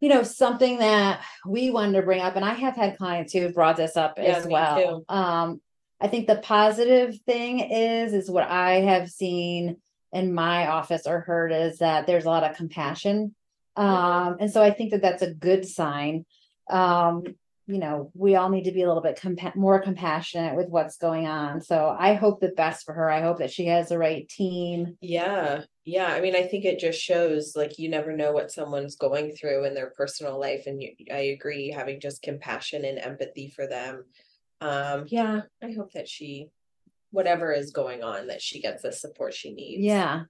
you 0.00 0.08
know, 0.08 0.22
something 0.22 0.78
that 0.78 1.22
we 1.46 1.70
wanted 1.70 1.92
to 2.00 2.02
bring 2.02 2.22
up. 2.22 2.36
And 2.36 2.44
I 2.44 2.54
have 2.54 2.74
had 2.74 2.96
clients 2.96 3.32
who 3.32 3.42
have 3.42 3.54
brought 3.54 3.76
this 3.76 3.96
up 3.96 4.14
yeah, 4.16 4.36
as 4.36 4.46
well. 4.46 5.04
Too. 5.08 5.14
Um, 5.14 5.60
I 6.00 6.08
think 6.08 6.26
the 6.26 6.36
positive 6.36 7.18
thing 7.26 7.60
is, 7.60 8.14
is 8.14 8.30
what 8.30 8.48
I 8.48 8.80
have 8.80 9.10
seen 9.10 9.76
in 10.12 10.34
my 10.34 10.68
office 10.68 11.06
or 11.06 11.20
heard 11.20 11.52
is 11.52 11.78
that 11.78 12.06
there's 12.06 12.24
a 12.24 12.30
lot 12.30 12.44
of 12.44 12.56
compassion. 12.56 13.34
Um, 13.76 14.36
and 14.40 14.50
so 14.50 14.62
I 14.62 14.70
think 14.70 14.90
that 14.90 15.02
that's 15.02 15.22
a 15.22 15.32
good 15.32 15.66
sign. 15.66 16.24
Um, 16.68 17.24
you 17.66 17.78
know, 17.78 18.10
we 18.14 18.34
all 18.34 18.48
need 18.48 18.64
to 18.64 18.72
be 18.72 18.82
a 18.82 18.88
little 18.88 19.02
bit 19.02 19.18
compa- 19.20 19.54
more 19.54 19.80
compassionate 19.80 20.56
with 20.56 20.68
what's 20.68 20.96
going 20.96 21.26
on. 21.26 21.60
So 21.60 21.94
I 21.96 22.14
hope 22.14 22.40
the 22.40 22.48
best 22.48 22.84
for 22.84 22.92
her. 22.92 23.10
I 23.10 23.22
hope 23.22 23.38
that 23.38 23.52
she 23.52 23.66
has 23.66 23.88
the 23.88 23.98
right 23.98 24.28
team. 24.28 24.96
Yeah. 25.00 25.62
Yeah. 25.84 26.08
I 26.08 26.20
mean, 26.20 26.34
I 26.34 26.42
think 26.42 26.64
it 26.64 26.80
just 26.80 27.00
shows 27.00 27.52
like 27.54 27.78
you 27.78 27.88
never 27.88 28.16
know 28.16 28.32
what 28.32 28.50
someone's 28.50 28.96
going 28.96 29.32
through 29.32 29.64
in 29.64 29.74
their 29.74 29.90
personal 29.90 30.40
life. 30.40 30.66
And 30.66 30.82
you, 30.82 30.92
I 31.12 31.36
agree, 31.38 31.70
having 31.70 32.00
just 32.00 32.22
compassion 32.22 32.84
and 32.84 32.98
empathy 32.98 33.48
for 33.48 33.66
them. 33.66 34.04
Um, 34.60 35.04
yeah, 35.08 35.42
I 35.62 35.72
hope 35.72 35.92
that 35.92 36.08
she, 36.08 36.48
whatever 37.10 37.52
is 37.52 37.70
going 37.70 38.02
on, 38.02 38.26
that 38.28 38.42
she 38.42 38.60
gets 38.60 38.82
the 38.82 38.92
support 38.92 39.34
she 39.34 39.52
needs. 39.52 39.82
Yeah 39.82 40.24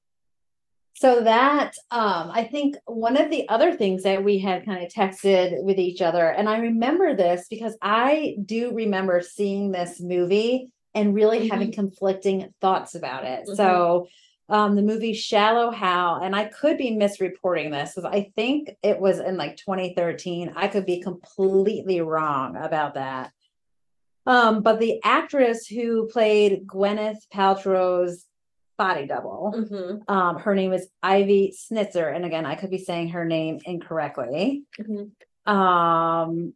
so 0.95 1.23
that 1.23 1.75
um 1.91 2.31
i 2.33 2.45
think 2.45 2.77
one 2.87 3.17
of 3.17 3.31
the 3.31 3.49
other 3.49 3.75
things 3.75 4.03
that 4.03 4.23
we 4.23 4.39
had 4.39 4.65
kind 4.65 4.85
of 4.85 4.93
texted 4.93 5.63
with 5.63 5.79
each 5.79 6.01
other 6.01 6.29
and 6.29 6.49
i 6.49 6.59
remember 6.59 7.15
this 7.15 7.47
because 7.49 7.77
i 7.83 8.37
do 8.45 8.75
remember 8.75 9.21
seeing 9.21 9.71
this 9.71 10.01
movie 10.01 10.69
and 10.95 11.15
really 11.15 11.41
mm-hmm. 11.41 11.51
having 11.51 11.73
conflicting 11.73 12.53
thoughts 12.61 12.95
about 12.95 13.25
it 13.25 13.41
mm-hmm. 13.41 13.55
so 13.55 14.07
um 14.49 14.77
the 14.77 14.83
movie 14.83 15.15
shallow 15.15 15.71
hal 15.71 16.17
and 16.17 16.37
i 16.37 16.45
could 16.45 16.77
be 16.77 16.93
misreporting 16.93 17.71
this 17.71 17.95
because 17.95 18.11
i 18.11 18.31
think 18.37 18.71
it 18.83 18.99
was 18.99 19.19
in 19.19 19.37
like 19.37 19.57
2013 19.57 20.53
i 20.57 20.69
could 20.69 20.87
be 20.87 21.01
completely 21.01 22.01
wrong 22.01 22.57
about 22.57 22.95
that 22.95 23.33
um 24.27 24.63
but 24.63 24.79
the 24.79 25.01
actress 25.03 25.67
who 25.67 26.07
played 26.09 26.67
gwyneth 26.67 27.27
paltrow's 27.33 28.27
body 28.77 29.07
double. 29.07 29.53
Mm-hmm. 29.57 30.13
Um, 30.13 30.39
her 30.39 30.55
name 30.55 30.73
is 30.73 30.89
Ivy 31.03 31.55
Snitzer, 31.57 32.15
and 32.15 32.25
again, 32.25 32.47
I 32.47 32.55
could 32.55 32.71
be 32.71 32.79
saying 32.79 33.11
her 33.11 33.25
name 33.25 33.61
incorrectly. 33.65 34.65
Mm-hmm. 34.81 35.53
Um, 35.53 36.55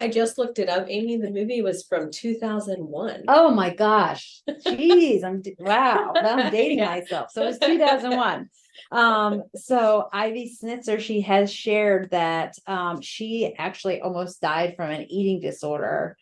I 0.00 0.08
just 0.08 0.36
looked 0.36 0.58
it 0.58 0.68
up. 0.68 0.86
Amy, 0.88 1.16
the 1.16 1.30
movie 1.30 1.62
was 1.62 1.84
from 1.84 2.10
2001. 2.10 3.24
Oh 3.28 3.50
my 3.50 3.74
gosh. 3.74 4.42
Jeez, 4.48 5.24
I'm 5.24 5.42
wow. 5.58 6.12
I'm 6.16 6.50
dating 6.50 6.78
yeah. 6.78 6.86
myself. 6.86 7.30
So 7.30 7.42
it 7.42 7.46
was 7.46 7.58
2001. 7.58 8.50
um, 8.92 9.44
so 9.54 10.08
Ivy 10.12 10.54
Snitzer, 10.62 11.00
she 11.00 11.22
has 11.22 11.50
shared 11.50 12.10
that 12.10 12.56
um, 12.66 13.00
she 13.00 13.54
actually 13.56 14.02
almost 14.02 14.40
died 14.40 14.76
from 14.76 14.90
an 14.90 15.10
eating 15.10 15.40
disorder 15.40 16.18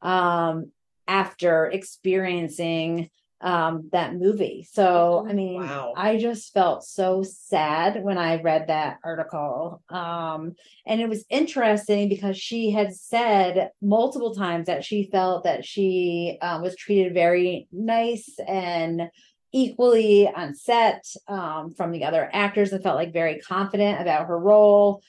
um, 0.00 0.72
after 1.06 1.66
experiencing 1.66 3.10
um 3.40 3.88
that 3.92 4.14
movie. 4.14 4.66
So 4.70 5.26
i 5.28 5.32
mean 5.32 5.62
wow. 5.62 5.92
i 5.96 6.16
just 6.16 6.52
felt 6.52 6.84
so 6.84 7.22
sad 7.22 8.02
when 8.02 8.18
i 8.18 8.40
read 8.40 8.66
that 8.66 8.98
article 9.04 9.82
um 9.90 10.54
and 10.86 11.00
it 11.00 11.08
was 11.08 11.24
interesting 11.30 12.08
because 12.08 12.36
she 12.36 12.70
had 12.70 12.94
said 12.94 13.70
multiple 13.80 14.34
times 14.34 14.66
that 14.66 14.84
she 14.84 15.08
felt 15.10 15.44
that 15.44 15.64
she 15.64 16.38
um, 16.42 16.62
was 16.62 16.74
treated 16.76 17.14
very 17.14 17.68
nice 17.72 18.38
and 18.46 19.02
equally 19.52 20.28
on 20.28 20.54
set 20.54 21.06
um, 21.26 21.72
from 21.74 21.90
the 21.90 22.04
other 22.04 22.28
actors 22.32 22.72
and 22.72 22.82
felt 22.82 22.96
like 22.96 23.12
very 23.12 23.40
confident 23.40 24.00
about 24.00 24.26
her 24.26 24.38
role 24.38 25.02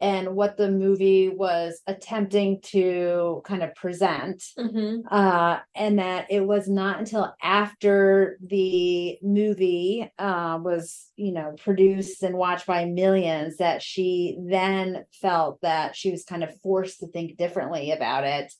and 0.00 0.36
what 0.36 0.56
the 0.56 0.70
movie 0.70 1.28
was 1.28 1.80
attempting 1.86 2.60
to 2.60 3.42
kind 3.44 3.62
of 3.62 3.74
present. 3.74 4.42
Mm-hmm. 4.56 5.00
uh, 5.10 5.58
and 5.74 5.98
that 5.98 6.26
it 6.30 6.46
was 6.46 6.68
not 6.68 6.98
until 6.98 7.34
after 7.42 8.38
the 8.40 9.18
movie 9.22 10.10
uh, 10.18 10.58
was 10.62 11.10
you 11.16 11.32
know 11.32 11.54
produced 11.58 12.22
and 12.22 12.36
watched 12.36 12.66
by 12.66 12.84
millions 12.84 13.56
that 13.56 13.82
she 13.82 14.38
then 14.40 15.04
felt 15.12 15.60
that 15.62 15.96
she 15.96 16.10
was 16.10 16.24
kind 16.24 16.44
of 16.44 16.56
forced 16.60 17.00
to 17.00 17.08
think 17.08 17.36
differently 17.36 17.90
about 17.90 18.24
it. 18.24 18.52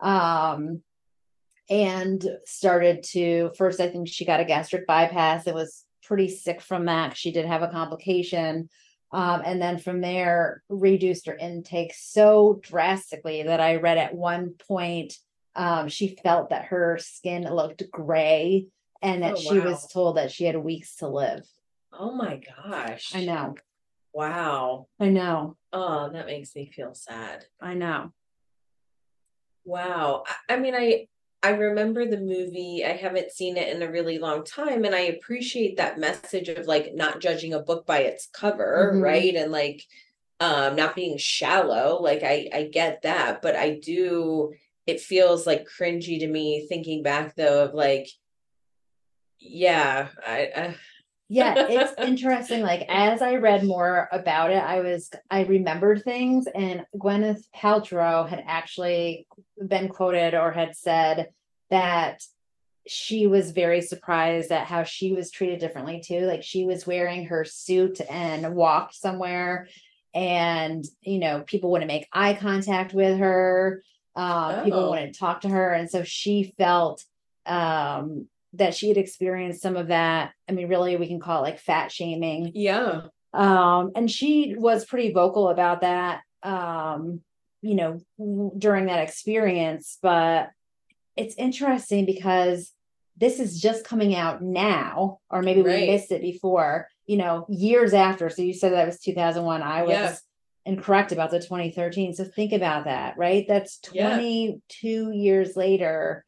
Um, 0.00 0.82
and 1.68 2.26
started 2.46 3.04
to 3.04 3.52
first 3.56 3.78
i 3.78 3.86
think 3.86 4.08
she 4.08 4.24
got 4.24 4.40
a 4.40 4.44
gastric 4.44 4.86
bypass. 4.86 5.46
It 5.46 5.54
was 5.54 5.84
pretty 6.02 6.28
sick 6.28 6.60
from 6.60 6.86
that. 6.86 7.16
She 7.16 7.30
did 7.30 7.46
have 7.46 7.62
a 7.62 7.68
complication 7.68 8.68
um, 9.12 9.42
and 9.44 9.60
then 9.60 9.78
from 9.78 10.00
there 10.00 10.62
reduced 10.68 11.26
her 11.26 11.36
intake 11.36 11.92
so 11.96 12.60
drastically 12.62 13.42
that 13.42 13.60
I 13.60 13.76
read 13.76 13.98
at 13.98 14.14
one 14.14 14.50
point 14.68 15.14
um, 15.56 15.88
she 15.88 16.16
felt 16.22 16.50
that 16.50 16.66
her 16.66 16.98
skin 17.00 17.42
looked 17.44 17.82
gray 17.90 18.66
and 19.02 19.22
that 19.22 19.34
oh, 19.34 19.40
she 19.40 19.58
was 19.58 19.90
told 19.92 20.16
that 20.16 20.30
she 20.30 20.44
had 20.44 20.56
weeks 20.56 20.96
to 20.96 21.08
live. 21.08 21.44
Oh 21.92 22.12
my 22.12 22.40
gosh. 22.64 23.14
I 23.14 23.24
know. 23.24 23.56
Wow. 24.12 24.86
I 24.98 25.08
know. 25.08 25.56
Oh, 25.72 26.10
that 26.12 26.26
makes 26.26 26.54
me 26.54 26.70
feel 26.74 26.94
sad. 26.94 27.46
I 27.60 27.74
know. 27.74 28.12
Wow. 29.64 30.24
I, 30.26 30.54
I 30.54 30.58
mean, 30.58 30.74
I 30.74 31.08
I 31.42 31.50
remember 31.50 32.04
the 32.04 32.18
movie. 32.18 32.84
I 32.84 32.92
haven't 32.92 33.32
seen 33.32 33.56
it 33.56 33.74
in 33.74 33.82
a 33.82 33.90
really 33.90 34.18
long 34.18 34.44
time. 34.44 34.84
And 34.84 34.94
I 34.94 35.00
appreciate 35.00 35.78
that 35.78 35.98
message 35.98 36.48
of 36.48 36.66
like 36.66 36.94
not 36.94 37.20
judging 37.20 37.54
a 37.54 37.60
book 37.60 37.86
by 37.86 38.00
its 38.00 38.26
cover, 38.26 38.90
mm-hmm. 38.92 39.02
right? 39.02 39.34
And 39.34 39.50
like 39.50 39.86
um 40.38 40.76
not 40.76 40.94
being 40.94 41.16
shallow. 41.18 42.00
Like 42.00 42.22
I 42.22 42.48
I 42.52 42.64
get 42.64 43.02
that, 43.02 43.40
but 43.42 43.56
I 43.56 43.80
do 43.82 44.52
it 44.86 45.00
feels 45.00 45.46
like 45.46 45.68
cringy 45.68 46.18
to 46.20 46.26
me 46.26 46.66
thinking 46.68 47.02
back 47.02 47.36
though 47.36 47.64
of 47.64 47.74
like 47.74 48.08
yeah, 49.38 50.08
I, 50.26 50.50
I 50.54 50.76
yeah, 51.32 51.54
it's 51.68 51.94
interesting. 51.98 52.60
Like 52.60 52.84
as 52.88 53.22
I 53.22 53.36
read 53.36 53.64
more 53.64 54.08
about 54.10 54.50
it, 54.50 54.62
I 54.62 54.80
was 54.80 55.10
I 55.30 55.44
remembered 55.44 56.02
things, 56.02 56.48
and 56.52 56.84
Gwyneth 56.96 57.44
Paltrow 57.54 58.28
had 58.28 58.42
actually 58.46 59.28
been 59.64 59.88
quoted 59.88 60.34
or 60.34 60.50
had 60.50 60.76
said 60.76 61.28
that 61.70 62.20
she 62.84 63.28
was 63.28 63.52
very 63.52 63.80
surprised 63.80 64.50
at 64.50 64.66
how 64.66 64.82
she 64.82 65.12
was 65.12 65.30
treated 65.30 65.60
differently 65.60 66.02
too. 66.04 66.22
Like 66.26 66.42
she 66.42 66.64
was 66.64 66.84
wearing 66.84 67.26
her 67.26 67.44
suit 67.44 68.00
and 68.10 68.56
walked 68.56 68.96
somewhere, 68.96 69.68
and 70.12 70.84
you 71.00 71.20
know 71.20 71.44
people 71.46 71.70
wouldn't 71.70 71.88
make 71.92 72.08
eye 72.12 72.34
contact 72.34 72.92
with 72.92 73.18
her. 73.18 73.84
Uh, 74.16 74.56
oh. 74.58 74.64
People 74.64 74.90
wouldn't 74.90 75.16
talk 75.16 75.42
to 75.42 75.48
her, 75.48 75.72
and 75.72 75.88
so 75.88 76.02
she 76.02 76.54
felt 76.58 77.04
um 77.46 78.26
that 78.54 78.74
she 78.74 78.88
had 78.88 78.96
experienced 78.96 79.62
some 79.62 79.76
of 79.76 79.88
that. 79.88 80.32
I 80.48 80.52
mean, 80.52 80.68
really, 80.68 80.96
we 80.96 81.06
can 81.06 81.20
call 81.20 81.38
it 81.44 81.48
like 81.48 81.60
fat 81.60 81.92
shaming. 81.92 82.52
Yeah. 82.54 83.02
Um, 83.32 83.92
and 83.94 84.10
she 84.10 84.54
was 84.56 84.84
pretty 84.84 85.12
vocal 85.12 85.48
about 85.48 85.82
that, 85.82 86.22
um, 86.42 87.20
you 87.62 87.74
know, 87.76 88.00
during 88.58 88.86
that 88.86 89.02
experience. 89.02 89.98
But 90.02 90.50
it's 91.16 91.36
interesting 91.36 92.06
because 92.06 92.72
this 93.16 93.38
is 93.38 93.60
just 93.60 93.84
coming 93.84 94.14
out 94.14 94.42
now, 94.42 95.20
or 95.30 95.42
maybe 95.42 95.62
right. 95.62 95.82
we 95.82 95.90
missed 95.92 96.10
it 96.10 96.22
before, 96.22 96.88
you 97.06 97.18
know, 97.18 97.46
years 97.48 97.94
after. 97.94 98.30
So 98.30 98.42
you 98.42 98.54
said 98.54 98.72
that 98.72 98.86
was 98.86 99.00
2001. 99.00 99.62
I 99.62 99.82
was. 99.82 99.90
Yeah. 99.90 100.16
Incorrect 100.66 101.10
about 101.10 101.30
the 101.30 101.38
2013. 101.38 102.12
So 102.12 102.22
think 102.22 102.52
about 102.52 102.84
that, 102.84 103.16
right? 103.16 103.46
That's 103.48 103.78
22 103.78 104.60
yeah. 104.86 105.10
years 105.10 105.56
later 105.56 106.26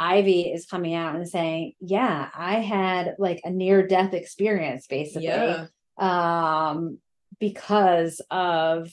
Ivy 0.00 0.50
is 0.52 0.66
coming 0.66 0.94
out 0.94 1.14
and 1.14 1.28
saying, 1.28 1.74
"Yeah, 1.78 2.30
I 2.34 2.54
had 2.56 3.16
like 3.18 3.42
a 3.44 3.50
near 3.50 3.86
death 3.86 4.14
experience 4.14 4.86
basically 4.86 5.26
yeah. 5.26 5.66
um 5.98 6.98
because 7.38 8.20
of 8.30 8.90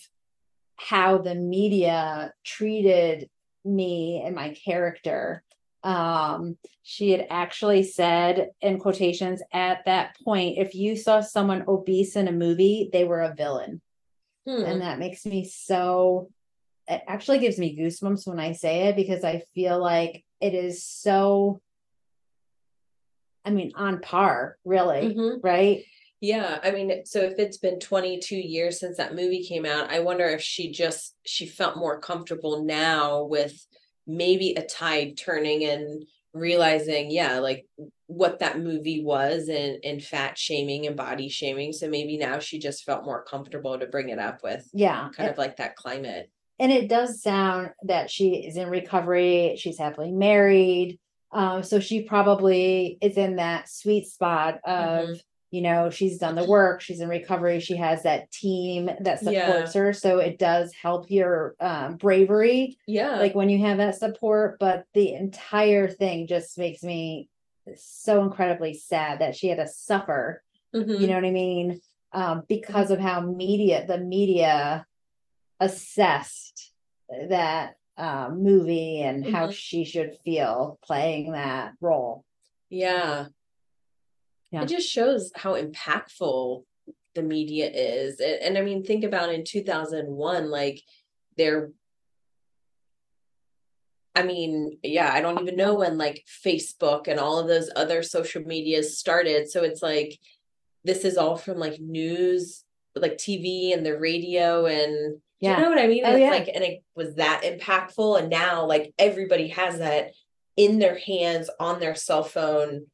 how 0.76 1.18
the 1.18 1.36
media 1.36 2.34
treated 2.44 3.30
me 3.66 4.22
and 4.24 4.36
my 4.36 4.54
character. 4.54 5.44
Um, 5.84 6.58
she 6.84 7.12
had 7.12 7.28
actually 7.30 7.84
said 7.84 8.50
in 8.62 8.80
quotations 8.80 9.42
at 9.52 9.86
that 9.86 10.16
point, 10.24 10.58
if 10.58 10.76
you 10.76 10.96
saw 10.96 11.22
someone 11.22 11.66
obese 11.68 12.16
in 12.16 12.28
a 12.28 12.32
movie, 12.32 12.90
they 12.92 13.04
were 13.04 13.22
a 13.22 13.34
villain. 13.36 13.82
Hmm. 14.46 14.64
And 14.64 14.82
that 14.82 15.00
makes 15.00 15.26
me 15.26 15.46
so 15.46 16.30
it 16.88 17.02
actually 17.08 17.40
gives 17.40 17.58
me 17.58 17.78
goosebumps 17.78 18.26
when 18.28 18.40
I 18.40 18.54
say 18.54 18.88
it 18.88 18.96
because 18.96 19.24
I 19.24 19.44
feel 19.54 19.80
like 19.82 20.24
it 20.42 20.54
is 20.54 20.84
so 20.84 21.62
I 23.46 23.50
mean 23.52 23.72
on 23.76 24.00
par, 24.02 24.58
really, 24.66 25.14
Mhm. 25.16 25.40
right? 25.44 25.84
Yeah, 26.20 26.60
I 26.64 26.72
mean, 26.72 27.06
so 27.06 27.20
if 27.22 27.38
it's 27.38 27.58
been 27.58 27.80
22 27.80 28.36
years 28.36 28.80
since 28.80 28.98
that 28.98 29.16
movie 29.16 29.44
came 29.44 29.66
out, 29.66 29.90
I 29.92 30.00
wonder 30.00 30.26
if 30.26 30.42
she 30.42 30.72
just 30.72 31.16
she 31.26 31.46
felt 31.46 31.78
more 31.78 32.00
comfortable 32.02 32.64
now 32.64 33.24
with 33.24 33.66
maybe 34.08 34.54
a 34.56 34.64
tide 34.66 35.16
turning 35.18 35.64
and 35.64 36.06
realizing, 36.34 37.10
yeah, 37.12 37.40
like 37.40 37.68
what 38.08 38.40
that 38.40 38.60
movie 38.60 39.04
was 39.04 39.48
and 39.48 39.80
and 39.86 40.04
fat 40.04 40.38
shaming 40.38 40.88
and 40.88 40.98
body 40.98 41.30
shaming. 41.30 41.72
So 41.72 41.88
maybe 41.88 42.18
now 42.18 42.40
she 42.40 42.58
just 42.60 42.84
felt 42.84 43.06
more 43.06 43.24
comfortable 43.24 43.78
to 43.80 43.86
bring 43.88 44.10
it 44.10 44.20
up 44.20 44.44
with 44.44 44.68
Yeah. 44.74 45.10
kind 45.16 45.30
of 45.30 45.38
like 45.38 45.58
that 45.58 45.76
climate. 45.76 46.30
And 46.60 46.72
it 46.72 46.88
does 46.90 47.22
sound 47.22 47.72
that 47.84 48.10
she 48.10 48.36
is 48.36 48.58
in 48.58 48.70
recovery 48.70 49.56
she's 49.58 49.78
happily 49.78 50.12
married 50.12 51.00
um 51.32 51.62
so 51.64 51.80
she 51.80 52.02
probably 52.04 52.98
is 53.02 53.18
in 53.18 53.36
that 53.38 53.70
sweet 53.70 54.08
spot 54.08 54.60
of 54.66 55.10
Mhm. 55.10 55.22
you 55.52 55.62
know 55.62 55.90
she's 55.90 56.18
done 56.18 56.36
the 56.36 56.46
work 56.46 56.82
she's 56.82 57.00
in 57.00 57.08
recovery 57.10 57.60
she 57.60 57.76
has 57.78 58.04
that 58.04 58.32
team 58.32 58.86
that 59.00 59.22
Yeah. 59.24 59.46
supports 59.46 59.74
her 59.74 59.94
so 59.94 60.20
it 60.20 60.38
does 60.40 60.74
help 60.74 61.10
your 61.12 61.56
um, 61.60 61.96
bravery 61.98 62.78
Yeah. 62.88 63.18
like 63.20 63.36
when 63.36 63.50
you 63.50 63.60
have 63.60 63.78
that 63.78 63.96
support 63.96 64.58
but 64.60 64.86
the 64.94 65.14
entire 65.14 65.88
thing 65.88 66.28
just 66.28 66.58
makes 66.58 66.84
me 66.84 67.30
so 67.76 68.24
incredibly 68.24 68.74
sad 68.74 69.20
that 69.20 69.36
she 69.36 69.48
had 69.48 69.58
to 69.58 69.68
suffer 69.68 70.44
Mhm. 70.74 71.00
you 71.00 71.08
know 71.08 71.16
what 71.16 71.26
i 71.26 71.32
mean 71.32 71.80
um 72.14 72.44
because 72.48 72.90
of 72.92 73.00
how 73.00 73.20
media 73.22 73.86
the 73.88 73.98
media 73.98 74.86
assessed 75.60 76.74
that 77.30 77.76
um 77.98 78.44
movie 78.44 79.02
and 79.02 79.26
how 79.26 79.48
Mhm. 79.48 79.54
she 79.54 79.84
should 79.86 80.18
feel 80.24 80.78
playing 80.84 81.32
that 81.32 81.74
role 81.82 82.24
Yeah. 82.70 83.28
Yeah. 84.52 84.64
It 84.64 84.68
just 84.68 84.90
shows 84.90 85.32
how 85.36 85.56
impactful 85.56 86.64
the 87.16 87.22
media 87.24 87.70
is. 87.70 88.20
And, 88.20 88.42
and 88.42 88.58
I 88.58 88.62
mean, 88.62 88.84
think 88.84 89.04
about 89.04 89.34
in 89.34 89.44
2001, 89.44 90.50
like 90.50 90.82
there, 91.38 91.72
I 94.16 94.24
mean, 94.24 94.80
yeah, 94.84 95.12
I 95.14 95.22
don't 95.22 95.42
even 95.42 95.56
know 95.56 95.76
when 95.76 95.98
like 95.98 96.26
Facebook 96.46 97.08
and 97.08 97.20
all 97.20 97.40
of 97.40 97.48
those 97.48 97.70
other 97.76 98.04
social 98.04 98.42
medias 98.44 98.98
started. 98.98 99.50
So 99.50 99.64
it's 99.64 99.82
like, 99.82 100.18
this 100.84 101.04
is 101.06 101.18
all 101.18 101.36
from 101.38 101.58
like 101.58 101.80
news, 101.80 102.64
like 102.96 103.18
TV 103.18 103.74
and 103.74 103.86
the 103.86 103.98
radio 103.98 104.66
and 104.66 105.22
do 105.42 105.48
Yeah. 105.48 105.58
you 105.58 105.64
know 105.64 105.70
what 105.70 105.80
I 105.80 105.88
mean? 105.88 106.04
Oh, 106.06 106.12
it's 106.12 106.20
yeah. 106.20 106.30
like, 106.32 106.50
and 106.54 106.64
it 106.64 106.84
was 106.96 107.16
that 107.16 107.44
impactful. 107.44 108.20
And 108.20 108.30
now 108.30 108.66
like 108.66 108.94
everybody 108.98 109.50
has 109.50 109.80
that 109.80 110.12
in 110.56 110.80
their 110.80 110.98
hands 110.98 111.50
on 111.60 111.80
their 111.80 111.94
cell 111.96 112.24
phone 112.24 112.88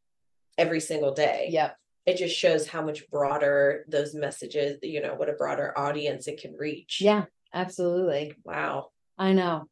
every 0.58 0.80
single 0.82 1.14
day. 1.14 1.48
yep 1.52 1.78
It 2.06 2.18
just 2.18 2.36
shows 2.36 2.68
how 2.68 2.82
much 2.84 3.10
broader 3.10 3.86
those 3.88 4.14
messages, 4.14 4.78
you 4.84 5.02
know, 5.02 5.16
what 5.16 5.30
a 5.30 5.34
broader 5.34 5.74
audience 5.78 6.28
it 6.28 6.42
can 6.42 6.54
reach. 6.58 7.00
yeah 7.02 7.26
absolutely 7.54 8.34
Wow. 8.44 8.90
i 9.18 9.32
know 9.32 9.66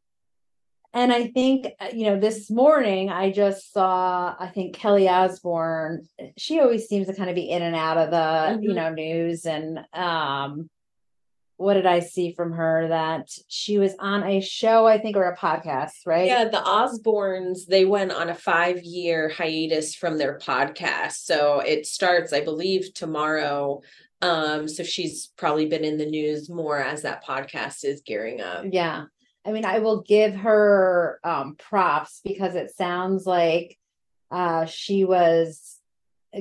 and 0.93 1.11
i 1.11 1.27
think 1.27 1.67
uh, 1.79 1.89
you 1.93 2.05
know 2.05 2.19
this 2.19 2.49
morning 2.51 3.09
i 3.09 3.31
just 3.31 3.73
saw 3.73 4.35
i 4.39 4.47
think 4.47 4.75
kelly 4.75 5.07
osbourne 5.09 6.07
she 6.37 6.59
always 6.59 6.87
seems 6.87 7.07
to 7.07 7.13
kind 7.15 7.29
of 7.29 7.35
be 7.35 7.49
in 7.49 7.61
and 7.63 7.75
out 7.75 7.97
of 7.97 8.11
the 8.11 8.61
you 8.61 8.71
Mhm. 8.71 8.75
know 8.75 8.89
news 8.93 9.45
and 9.45 9.79
um 9.93 10.69
what 11.61 11.75
did 11.75 11.85
i 11.85 11.99
see 11.99 12.33
from 12.33 12.51
her 12.51 12.87
that 12.89 13.29
she 13.47 13.77
was 13.77 13.93
on 13.99 14.23
a 14.23 14.41
show 14.41 14.87
i 14.87 14.97
think 14.97 15.15
or 15.15 15.29
a 15.29 15.37
podcast 15.37 16.05
right 16.05 16.27
Yeah, 16.27 16.45
the 16.45 16.57
Osbournes, 16.57 17.65
they 17.67 17.85
went 17.85 18.11
on 18.11 18.29
a 18.29 18.35
five 18.35 18.81
year 18.83 19.29
hiatus 19.29 19.95
from 19.95 20.17
their 20.17 20.37
podcast. 20.39 21.13
So 21.13 21.59
it 21.59 21.85
starts, 21.85 22.33
I 22.33 22.41
believe, 22.41 22.93
tomorrow. 22.93 23.81
Um, 24.21 24.67
so 24.67 24.83
she's 24.83 25.31
probably 25.37 25.65
been 25.65 25.83
in 25.83 25.97
the 25.97 26.05
news 26.05 26.49
more 26.49 26.77
as 26.79 27.01
that 27.03 27.23
podcast 27.23 27.83
is 27.83 28.01
gearing 28.05 28.41
up. 28.41 28.65
Yeah. 28.69 29.05
I 29.45 29.51
mean, 29.51 29.65
I 29.65 29.79
will 29.79 30.01
give 30.01 30.35
her 30.35 31.19
um 31.23 31.55
props 31.57 32.21
because 32.23 32.55
it 32.55 32.75
sounds 32.75 33.25
like 33.25 33.77
uh 34.29 34.65
she 34.65 35.03
was 35.05 35.80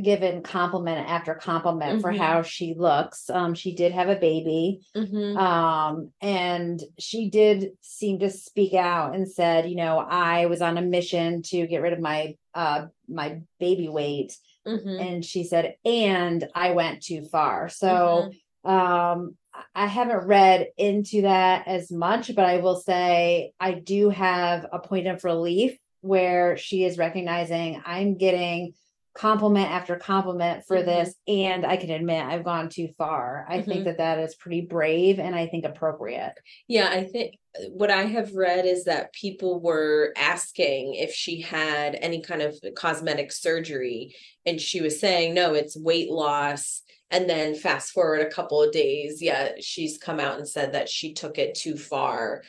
given 0.02 0.42
compliment 0.42 1.08
after 1.08 1.34
compliment 1.34 2.00
for 2.00 2.12
Mhm. 2.12 2.18
how 2.18 2.42
she 2.42 2.74
looks. 2.74 3.28
Um 3.28 3.54
she 3.54 3.74
did 3.74 3.92
have 3.92 4.08
a 4.08 4.16
baby. 4.16 4.80
Mhm. 4.96 5.36
Um 5.36 6.12
and 6.20 6.80
she 6.98 7.28
did 7.28 7.72
seem 7.80 8.20
to 8.20 8.30
speak 8.30 8.74
out 8.74 9.14
and 9.16 9.28
said, 9.28 9.68
you 9.68 9.76
know, 9.76 9.98
I 9.98 10.46
was 10.46 10.62
on 10.62 10.78
a 10.78 10.82
mission 10.82 11.42
to 11.50 11.66
get 11.66 11.82
rid 11.82 11.92
of 11.92 12.00
my 12.00 12.36
uh 12.54 12.86
my 13.08 13.40
baby 13.58 13.88
weight 13.88 14.36
Mhm. 14.66 15.00
and 15.00 15.24
she 15.24 15.42
said 15.44 15.74
and 15.84 16.48
I 16.54 16.70
went 16.72 17.02
too 17.02 17.24
far. 17.24 17.68
So 17.68 18.30
Mhm. 18.64 18.70
um 18.70 19.36
I 19.74 19.88
haven't 19.88 20.26
read 20.28 20.68
into 20.78 21.22
that 21.22 21.66
as 21.66 21.90
much, 21.90 22.32
but 22.36 22.44
I 22.44 22.58
will 22.58 22.76
say 22.76 23.52
I 23.58 23.72
do 23.72 24.10
have 24.10 24.66
a 24.72 24.78
point 24.78 25.08
of 25.08 25.24
relief 25.24 25.76
where 26.02 26.56
she 26.56 26.84
is 26.84 26.96
recognizing 26.96 27.82
I'm 27.84 28.14
getting 28.16 28.74
compliment 29.14 29.70
after 29.70 29.96
compliment 29.96 30.64
for 30.66 30.78
Mhm. 30.78 30.84
this, 30.84 31.14
and 31.26 31.66
I 31.66 31.76
can 31.76 31.90
admit 31.90 32.24
I've 32.24 32.44
gone 32.44 32.68
too 32.68 32.88
far. 32.96 33.44
I 33.48 33.60
think 33.60 33.80
Mhm. 33.80 33.84
that 33.84 33.98
that 33.98 34.18
is 34.20 34.34
pretty 34.36 34.60
brave 34.60 35.18
and 35.18 35.34
I 35.34 35.46
think 35.46 35.64
appropriate. 35.64 36.34
Yeah, 36.68 36.88
I 36.88 37.04
think 37.04 37.34
what 37.70 37.90
I 37.90 38.04
have 38.04 38.34
read 38.34 38.66
is 38.66 38.84
that 38.84 39.12
people 39.12 39.60
were 39.60 40.12
asking 40.16 40.94
if 40.94 41.12
she 41.12 41.40
had 41.40 41.96
any 41.96 42.22
kind 42.22 42.42
of 42.42 42.56
cosmetic 42.76 43.32
surgery, 43.32 44.14
and 44.46 44.60
she 44.60 44.80
was 44.80 45.00
saying, 45.00 45.34
no, 45.34 45.54
it's 45.54 45.76
weight 45.76 46.10
loss. 46.10 46.82
And 47.10 47.28
then 47.28 47.56
fast 47.56 47.90
forward 47.90 48.20
a 48.20 48.30
couple 48.30 48.62
of 48.62 48.70
days, 48.70 49.20
yeah, 49.20 49.54
she's 49.58 49.98
come 49.98 50.20
out 50.20 50.38
and 50.38 50.48
said 50.48 50.74
that 50.74 50.88
she 50.88 51.12
took 51.12 51.38
it 51.38 51.56
too 51.56 51.76
far. 51.76 52.44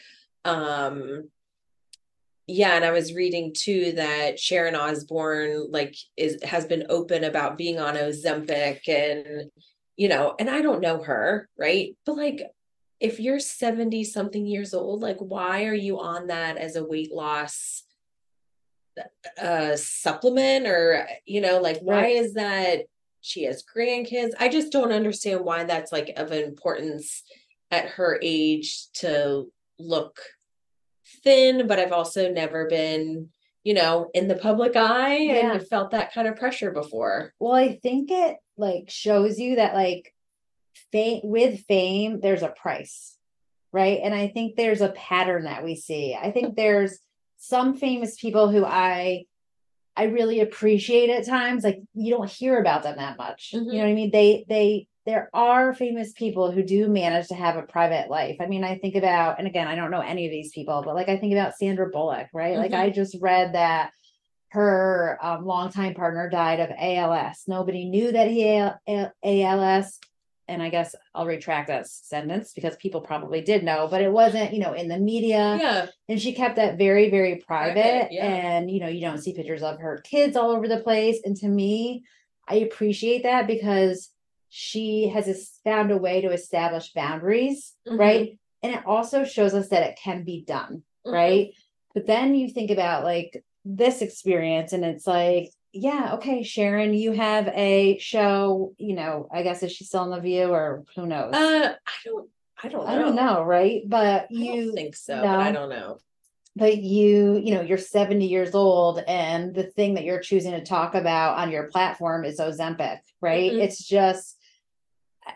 Um, 0.46 1.32
yeah, 2.52 2.76
and 2.76 2.84
I 2.84 2.92
was 2.92 3.14
reading 3.14 3.54
too 3.56 3.94
that 3.94 4.38
Sharon 4.40 4.76
Osbourne 4.76 5.68
like 5.72 5.96
is 6.18 6.44
has 6.44 6.66
been 6.66 6.86
open 6.90 7.24
about 7.24 7.58
being 7.58 7.80
on 7.80 7.96
Ozempic 7.96 8.88
and 8.90 9.50
you 9.96 10.10
know, 10.10 10.36
and 10.40 10.50
I 10.50 10.62
don't 10.62 10.82
know 10.82 11.02
her, 11.04 11.48
right? 11.58 11.96
But 12.06 12.18
like 12.18 12.42
if 13.00 13.20
you're 13.20 13.40
70 13.40 14.04
something 14.04 14.46
years 14.46 14.74
old, 14.74 15.02
like 15.02 15.18
why 15.20 15.66
are 15.66 15.74
you 15.74 16.00
on 16.00 16.28
that 16.28 16.58
as 16.58 16.76
a 16.76 16.84
weight 16.84 17.12
loss 17.12 17.84
uh 19.42 19.78
supplement 19.78 20.68
or 20.68 21.08
you 21.26 21.40
know, 21.40 21.62
like 21.62 21.80
why 21.80 22.02
Right. 22.02 22.16
is 22.18 22.34
that 22.34 22.82
she 23.22 23.44
has 23.44 23.64
grandkids? 23.64 24.32
I 24.40 24.50
just 24.50 24.74
don't 24.74 24.92
understand 24.92 25.46
why 25.46 25.64
that's 25.64 25.92
like 25.94 26.12
of 26.18 26.34
importance 26.34 27.24
at 27.72 27.88
her 27.92 28.20
age 28.22 28.88
to 28.96 29.50
look 29.80 30.20
thin, 31.24 31.68
but 31.68 31.80
I've 31.80 31.92
also 31.92 32.32
never 32.32 32.68
been, 32.68 33.30
you 33.64 33.74
know, 33.74 34.10
in 34.14 34.28
the 34.28 34.36
public 34.36 34.76
eye 34.76 35.18
Yeah. 35.18 35.54
and 35.54 35.68
felt 35.68 35.92
that 35.92 36.14
kind 36.14 36.28
of 36.28 36.36
pressure 36.36 36.72
before. 36.72 37.34
Well, 37.40 37.54
I 37.54 37.76
think 37.76 38.10
it 38.12 38.38
like 38.58 38.90
shows 38.90 39.40
you 39.40 39.56
that 39.58 39.74
like 39.74 40.14
fame 40.92 41.22
with 41.24 41.62
fame, 41.68 42.20
there's 42.20 42.44
a 42.44 42.50
price, 42.50 43.18
right? 43.72 44.00
And 44.04 44.14
I 44.14 44.28
think 44.30 44.56
there's 44.56 44.82
a 44.82 44.90
pattern 44.90 45.44
that 45.46 45.64
we 45.64 45.76
see. 45.76 46.16
I 46.20 46.32
think 46.32 46.56
there's 46.56 47.00
some 47.38 47.76
famous 47.76 48.20
people 48.20 48.50
who 48.50 48.66
I 48.66 49.26
I 49.96 50.04
really 50.06 50.40
appreciate 50.40 51.10
at 51.10 51.26
times. 51.26 51.64
Like 51.66 51.82
you 51.94 52.12
don't 52.16 52.30
hear 52.30 52.60
about 52.60 52.84
them 52.84 52.96
that 52.98 53.18
much. 53.18 53.50
You 53.52 53.60
Mhm. 53.62 53.66
know 53.74 53.78
what 53.80 53.88
I 53.88 53.94
mean? 53.94 54.12
They 54.12 54.46
they 54.48 54.88
there 55.06 55.30
are 55.34 55.74
famous 55.74 56.12
people 56.14 56.52
who 56.52 56.62
do 56.62 56.88
manage 56.88 57.28
to 57.30 57.36
have 57.36 57.56
a 57.58 57.64
private 57.64 58.10
life. 58.10 58.38
I 58.40 58.46
mean, 58.46 58.64
I 58.64 58.78
think 58.78 58.96
about, 58.96 59.40
and 59.40 59.48
again, 59.48 59.68
I 59.68 59.76
don't 59.76 59.90
know 59.92 60.02
any 60.02 60.26
of 60.26 60.32
these 60.32 60.52
people, 60.52 60.84
but 60.86 60.94
like 60.96 61.10
I 61.10 61.18
think 61.18 61.34
about 61.34 61.56
Sandra 61.58 61.90
Bullock, 61.90 62.28
right? 62.34 62.58
Like 62.58 62.72
Mhm. 62.72 62.80
I 62.80 62.90
just 62.92 63.18
read 63.20 63.54
that 63.56 63.92
her 64.50 65.18
um, 65.22 65.46
longtime 65.46 65.94
partner 65.94 66.30
died 66.30 66.60
of 66.60 66.70
ALS. 66.78 67.44
Nobody 67.48 67.86
knew 67.86 68.12
that 68.12 68.28
he 68.30 68.42
had 68.42 68.76
A- 68.88 69.12
ALS. 69.24 70.00
And 70.48 70.62
I 70.62 70.68
guess 70.70 70.94
I'll 71.16 71.26
retract 71.26 71.70
that 71.70 71.88
sentence 71.88 72.52
because 72.54 72.76
people 72.76 73.00
probably 73.00 73.40
did 73.40 73.64
know, 73.64 73.88
but 73.90 74.02
it 74.02 74.12
wasn't, 74.12 74.54
you 74.54 74.60
know, 74.60 74.74
in 74.74 74.90
the 74.90 74.98
media. 75.00 75.58
Yeah. 75.62 75.86
And 76.10 76.22
she 76.22 76.34
kept 76.34 76.58
that 76.58 76.78
very, 76.78 77.10
very 77.10 77.38
private. 77.38 77.82
Private, 77.82 78.12
yeah. 78.12 78.26
And, 78.26 78.70
you 78.70 78.82
know, 78.82 78.90
you 78.90 79.00
don't 79.00 79.20
see 79.20 79.34
pictures 79.34 79.64
of 79.64 79.80
her 79.80 80.02
kids 80.04 80.36
all 80.36 80.52
over 80.52 80.68
the 80.68 80.82
place. 80.82 81.22
And 81.24 81.38
to 81.38 81.48
me, 81.48 82.04
I 82.50 82.56
appreciate 82.56 83.24
that 83.24 83.48
because 83.48 84.10
she 84.54 85.08
has 85.08 85.58
found 85.64 85.92
a 85.92 85.98
way 85.98 86.20
to 86.22 86.30
establish 86.32 86.92
boundaries, 86.92 87.74
Mhm. 87.88 87.98
right? 87.98 88.40
And 88.62 88.76
it 88.76 88.86
also 88.86 89.24
shows 89.24 89.54
us 89.54 89.70
that 89.70 89.84
it 89.90 89.96
can 89.98 90.24
be 90.26 90.44
done, 90.44 90.84
Mhm. 91.08 91.14
right? 91.14 91.54
But 91.96 92.06
then 92.06 92.36
you 92.36 92.50
think 92.50 92.70
about 92.70 93.06
like 93.06 93.44
this 93.64 94.02
experience 94.02 94.74
and 94.74 94.84
it's 94.84 95.08
like, 95.08 95.52
yeah, 95.72 96.16
okay, 96.16 96.44
Sharon, 96.44 96.94
you 96.94 97.14
have 97.14 97.48
a 97.48 97.98
show, 98.00 98.74
you 98.78 98.94
know, 98.94 99.30
I 99.32 99.42
guess 99.44 99.64
is 99.64 99.72
she 99.72 99.86
still 99.86 100.02
on 100.02 100.10
the 100.12 100.20
view 100.20 100.50
or 100.52 100.84
who 100.96 101.08
knows? 101.08 101.34
Uh 101.34 101.74
I 101.88 101.92
don't 102.04 102.30
I 102.62 102.68
don't 102.68 102.86
know. 102.86 102.92
I 102.92 102.96
don't 103.00 103.16
know, 103.16 103.44
right? 103.44 103.82
But 103.88 104.30
you 104.32 104.74
think 104.74 104.96
so, 104.98 105.16
but 105.22 105.40
I 105.40 105.52
don't 105.54 105.70
know. 105.70 105.98
but 106.58 106.78
you 106.78 107.38
you 107.38 107.54
know 107.56 107.62
you're 107.62 107.78
70 107.78 108.28
years 108.28 108.54
old 108.54 109.00
and 109.08 109.56
the 109.56 109.64
thing 109.64 109.94
that 109.94 110.04
you're 110.04 110.20
choosing 110.20 110.52
to 110.52 110.62
talk 110.64 110.94
about 110.94 111.38
on 111.38 111.50
your 111.50 111.68
platform 111.70 112.26
is 112.26 112.40
ozempic 112.42 113.00
right 113.22 113.54
Mhm. 113.54 113.62
it's 113.62 113.82
just 113.88 114.38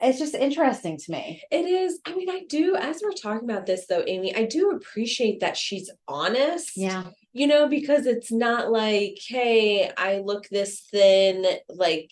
it's 0.02 0.20
just 0.20 0.36
interesting 0.36 0.98
to 0.98 1.12
me 1.12 1.42
It 1.52 1.66
is. 1.66 2.00
I 2.06 2.16
mean, 2.16 2.30
I 2.30 2.44
do, 2.48 2.76
as 2.76 3.02
we're 3.04 3.12
talking 3.14 3.50
about 3.50 3.66
this 3.66 3.86
though, 3.88 4.04
Amy, 4.08 4.36
I 4.36 4.46
do 4.46 4.72
appreciate 4.72 5.40
that 5.42 5.58
she's 5.58 5.90
honest. 6.08 6.72
yeah 6.76 7.06
You 7.34 7.48
know, 7.48 7.68
because 7.68 8.06
it's 8.06 8.32
not 8.32 8.72
like, 8.72 9.18
hey, 9.28 9.92
I 9.98 10.20
look 10.20 10.48
this 10.50 10.82
thin, 10.92 11.46
like, 11.70 12.12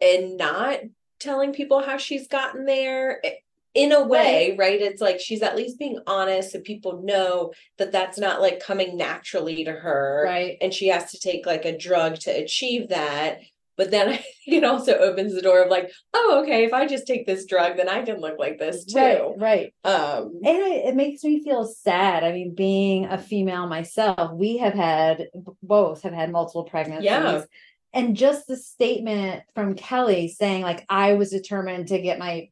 and 0.00 0.36
not 0.36 0.78
telling 1.20 1.52
people 1.52 1.80
how 1.82 1.96
she's 1.96 2.26
gotten 2.28 2.64
there. 2.66 3.20
I- 3.24 3.38
In 3.74 3.90
a 3.92 4.02
way, 4.04 4.54
right? 4.58 4.80
It's 4.82 5.00
like 5.00 5.18
she's 5.18 5.40
at 5.40 5.56
least 5.56 5.78
being 5.78 5.98
honest 6.06 6.52
so 6.52 6.60
people 6.60 7.00
know 7.02 7.52
that 7.78 7.90
that's 7.90 8.18
not 8.18 8.42
like 8.42 8.60
coming 8.60 8.98
naturally 8.98 9.64
to 9.64 9.72
her. 9.72 10.24
right 10.26 10.58
And 10.60 10.74
she 10.74 10.88
has 10.88 11.10
to 11.12 11.18
take 11.18 11.46
like 11.46 11.64
a 11.64 11.78
drug 11.78 12.16
to 12.24 12.30
achieve 12.30 12.88
that. 12.88 13.38
But 13.76 13.90
then 13.90 14.08
I 14.08 14.16
think 14.16 14.26
it 14.46 14.64
also 14.64 14.94
opens 14.98 15.34
the 15.34 15.42
door 15.42 15.62
of 15.62 15.70
like, 15.70 15.90
oh, 16.14 16.40
okay, 16.42 16.64
if 16.64 16.72
I 16.72 16.86
just 16.86 17.06
take 17.06 17.26
this 17.26 17.46
drug, 17.46 17.76
then 17.76 17.88
I 17.88 18.02
can 18.02 18.20
look 18.20 18.38
like 18.38 18.58
this 18.58 18.84
too. 18.84 18.98
right 18.98 19.22
right. 19.36 19.74
Um, 19.84 20.40
and 20.44 20.56
it, 20.58 20.86
it 20.86 20.96
makes 20.96 21.24
me 21.24 21.42
feel 21.42 21.64
sad. 21.64 22.24
I 22.24 22.32
mean 22.32 22.54
being 22.54 23.06
a 23.06 23.18
female 23.18 23.66
myself 23.66 24.32
we 24.32 24.58
have 24.58 24.74
had 24.74 25.28
both 25.62 26.02
have 26.02 26.12
had 26.12 26.30
multiple 26.30 26.64
pregnancies. 26.64 27.04
Yeah. 27.04 27.44
and 27.92 28.16
just 28.16 28.46
the 28.46 28.56
statement 28.56 29.42
from 29.54 29.74
kelly 29.74 30.28
saying 30.28 30.62
like 30.62 30.84
i 30.88 31.14
was 31.14 31.30
determined 31.30 31.88
to 31.88 32.00
get 32.00 32.18
my 32.18 32.48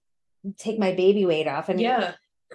take 0.56 0.78
my 0.78 0.92
baby 0.94 1.26
weight 1.26 1.46
off. 1.46 1.68
I 1.68 1.74
mean 1.74 1.84
yeah, 1.84 2.14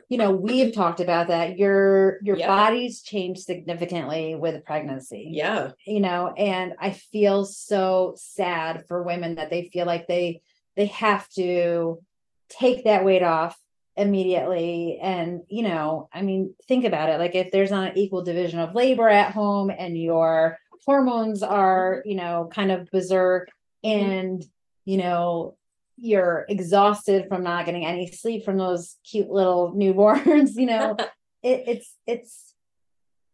you 0.10 0.18
know 0.18 0.32
we've 0.32 0.74
talked 0.74 1.00
about 1.00 1.28
that 1.28 1.58
your 1.58 2.20
your 2.22 2.38
Yeah. 2.38 2.48
body's 2.48 3.02
changed 3.02 3.42
significantly 3.44 4.36
with 4.36 4.64
pregnancy 4.66 5.30
yeah, 5.32 5.72
you 5.86 6.00
know 6.00 6.34
and 6.38 6.74
i 6.80 6.92
feel 6.92 7.46
so 7.46 8.14
sad 8.18 8.86
for 8.88 9.04
women 9.04 9.36
that 9.36 9.50
they 9.50 9.70
feel 9.74 9.86
like 9.86 10.08
they 10.08 10.42
they 10.76 10.88
have 10.88 11.28
to 11.30 12.02
take 12.50 12.84
that 12.84 13.04
weight 13.06 13.24
off 13.24 13.58
immediately 13.98 15.00
and 15.02 15.42
you 15.48 15.64
know 15.64 16.10
i 16.14 16.22
mean 16.22 16.54
think 16.68 16.86
about 16.86 17.10
it 17.10 17.18
like 17.20 17.34
if 17.34 17.52
there's 17.52 17.72
not 17.72 17.92
an 17.92 17.98
equal 17.98 18.24
division 18.24 18.60
of 18.60 18.76
labor 18.76 19.08
at 19.10 19.32
home 19.34 19.70
and 19.76 19.98
your 20.00 20.58
hormones 20.86 21.42
are 21.42 22.02
you 22.06 22.16
know 22.16 22.50
kind 22.54 22.72
of 22.72 22.90
berserk 22.92 23.50
Mhm. 23.84 23.90
and 23.92 24.46
you 24.84 24.98
know 24.98 25.56
you're 25.98 26.46
exhausted 26.50 27.28
from 27.28 27.44
not 27.44 27.66
getting 27.66 27.86
any 27.86 28.08
sleep 28.08 28.44
from 28.44 28.58
those 28.58 28.98
cute 29.10 29.30
little 29.30 29.74
newborns 29.78 30.52
you 30.56 30.66
know 30.66 30.96
it, 31.44 31.64
it's 31.68 31.96
it's 32.06 32.54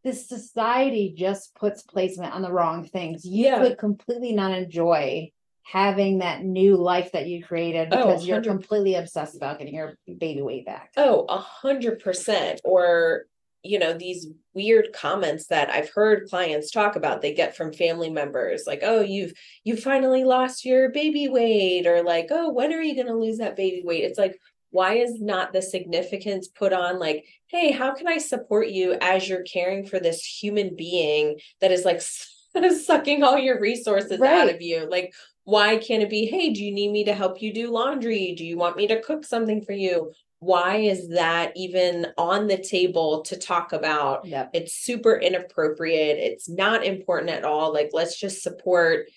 this 0.04 0.28
society 0.28 1.14
just 1.16 1.54
puts 1.56 1.84
placement 1.84 2.34
on 2.34 2.42
the 2.42 2.52
wrong 2.52 2.84
things 2.88 3.24
you 3.26 3.46
Yeah. 3.46 3.60
could 3.60 3.78
completely 3.78 4.34
not 4.34 4.52
enjoy 4.52 5.32
having 5.64 6.20
that 6.20 6.44
new 6.44 6.76
life 6.76 7.12
that 7.12 7.28
you 7.28 7.44
created 7.44 7.90
Oh, 7.92 7.98
because 7.98 8.26
you're 8.28 8.42
completely 8.42 8.96
obsessed 8.96 9.36
about 9.36 9.60
getting 9.60 9.76
your 9.76 9.94
baby 10.18 10.42
weight 10.42 10.66
back 10.66 10.92
Oh, 10.98 11.26
a 11.30 11.38
hundred 11.38 12.00
percent. 12.00 12.62
Or, 12.66 13.26
you 13.64 13.80
know, 13.80 13.94
these 13.94 14.28
weird 14.54 14.90
comments 14.94 15.48
that 15.48 15.70
I've 15.70 15.92
heard 15.92 16.30
clients 16.30 16.72
talk 16.72 16.96
about 16.96 17.22
they 17.22 17.34
get 17.34 17.56
from 17.56 17.74
family 17.74 18.10
members, 18.10 18.64
like, 18.66 18.82
oh, 18.84 19.02
you've 19.02 19.34
you 19.64 19.78
finally 19.78 20.24
lost 20.24 20.66
your 20.66 20.90
baby 20.90 21.28
weight, 21.28 21.86
or 21.86 22.04
like, 22.04 22.28
oh, 22.32 22.52
when 22.52 22.74
are 22.74 22.82
you 22.82 22.96
gonna 22.96 23.18
lose 23.18 23.38
that 23.38 23.56
baby 23.56 23.84
weight? 23.86 24.04
It's 24.04 24.20
like, 24.20 24.38
why 24.72 24.96
is 24.96 25.22
not 25.22 25.54
the 25.54 25.62
significance 25.62 26.48
put 26.48 26.74
on 26.74 26.98
like, 26.98 27.26
hey, 27.48 27.72
how 27.72 27.94
can 27.94 28.08
I 28.08 28.18
support 28.18 28.70
you 28.70 28.98
as 29.02 29.28
you're 29.28 29.44
caring 29.44 29.86
for 29.86 30.00
this 30.00 30.24
human 30.24 30.76
being 30.76 31.40
that 31.60 31.72
is 31.72 31.86
like 31.86 32.02
sucking 32.86 33.24
all 33.24 33.38
your 33.38 33.60
resources 33.60 34.22
out 34.22 34.50
of 34.50 34.62
you? 34.62 34.90
Like, 34.90 35.14
why 35.44 35.78
can't 35.78 36.04
it 36.04 36.10
be, 36.10 36.26
hey, 36.26 36.52
do 36.52 36.64
you 36.64 36.74
need 36.74 36.92
me 36.92 37.04
to 37.06 37.14
help 37.14 37.42
you 37.42 37.54
do 37.54 37.70
laundry? 37.70 38.34
Do 38.36 38.46
you 38.46 38.58
want 38.58 38.78
me 38.78 38.88
to 38.88 39.02
cook 39.02 39.26
something 39.26 39.62
for 39.62 39.74
you? 39.74 40.14
Why 40.42 40.78
is 40.78 41.10
that 41.10 41.54
even 41.56 42.08
on 42.18 42.48
the 42.48 42.58
table 42.58 43.22
to 43.22 43.38
talk 43.38 43.74
about? 43.74 44.26
yep 44.26 44.50
It's 44.54 44.74
super 44.74 45.16
inappropriate. 45.16 46.18
It's 46.18 46.50
not 46.50 46.84
important 46.84 47.30
at 47.30 47.46
all. 47.46 47.72
Like, 47.72 47.92
let's 47.94 48.20
just 48.20 48.42
support 48.42 49.08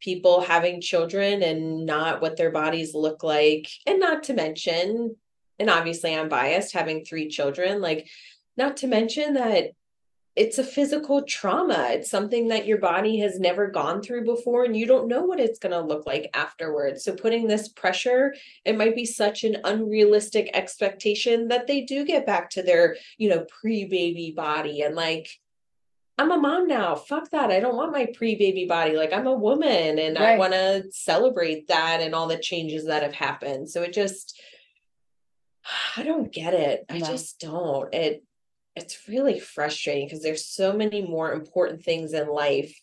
people 0.00 0.40
having 0.40 0.80
children 0.80 1.44
and 1.44 1.86
not 1.86 2.20
what 2.20 2.36
their 2.36 2.50
bodies 2.50 2.92
look 2.92 3.22
like. 3.22 3.68
And 3.86 4.00
not 4.00 4.24
to 4.24 4.34
mention, 4.34 5.14
and 5.60 5.70
obviously 5.70 6.12
I'm 6.12 6.28
biased 6.28 6.72
having 6.72 7.04
three 7.04 7.28
children, 7.28 7.80
like, 7.80 8.08
not 8.56 8.78
to 8.78 8.88
mention 8.88 9.34
that 9.34 9.70
it's 10.34 10.56
a 10.56 10.64
physical 10.64 11.22
trauma. 11.22 11.88
It's 11.90 12.10
something 12.10 12.48
that 12.48 12.66
your 12.66 12.78
body 12.78 13.18
has 13.18 13.38
never 13.38 13.66
gone 13.66 14.00
through 14.00 14.24
before, 14.24 14.64
and 14.64 14.74
you 14.74 14.86
don't 14.86 15.08
know 15.08 15.22
what 15.22 15.40
it's 15.40 15.58
going 15.58 15.72
to 15.72 15.80
look 15.80 16.06
like 16.06 16.30
afterwards. 16.32 17.04
So, 17.04 17.14
putting 17.14 17.46
this 17.46 17.68
pressure, 17.68 18.34
it 18.64 18.78
might 18.78 18.96
be 18.96 19.04
such 19.04 19.44
an 19.44 19.58
unrealistic 19.64 20.50
expectation 20.54 21.48
that 21.48 21.66
they 21.66 21.82
do 21.82 22.06
get 22.06 22.24
back 22.24 22.48
to 22.50 22.62
their, 22.62 22.96
you 23.18 23.28
know, 23.28 23.44
pre 23.60 23.84
baby 23.84 24.32
body. 24.34 24.80
And 24.80 24.94
like, 24.94 25.28
I'm 26.16 26.32
a 26.32 26.38
mom 26.38 26.66
now. 26.66 26.94
Fuck 26.94 27.30
that. 27.30 27.50
I 27.50 27.60
don't 27.60 27.76
want 27.76 27.92
my 27.92 28.06
pre 28.14 28.34
baby 28.34 28.64
body. 28.64 28.96
Like, 28.96 29.12
I'm 29.12 29.26
a 29.26 29.34
woman 29.34 29.98
and 29.98 30.16
I 30.16 30.38
want 30.38 30.54
to 30.54 30.84
celebrate 30.92 31.68
that 31.68 32.00
and 32.00 32.14
all 32.14 32.26
the 32.26 32.38
changes 32.38 32.86
that 32.86 33.02
have 33.02 33.14
happened. 33.14 33.68
So, 33.68 33.82
it 33.82 33.92
just, 33.92 34.40
I 35.98 36.04
don't 36.04 36.32
get 36.32 36.54
it. 36.54 36.86
I 36.88 37.00
just 37.00 37.38
don't. 37.38 37.92
It, 37.92 38.24
it's 38.76 39.08
really 39.08 39.38
frustrating 39.38 40.06
because 40.06 40.22
there's 40.22 40.46
so 40.46 40.72
many 40.72 41.02
more 41.02 41.32
important 41.32 41.82
things 41.84 42.12
in 42.12 42.28
life 42.28 42.74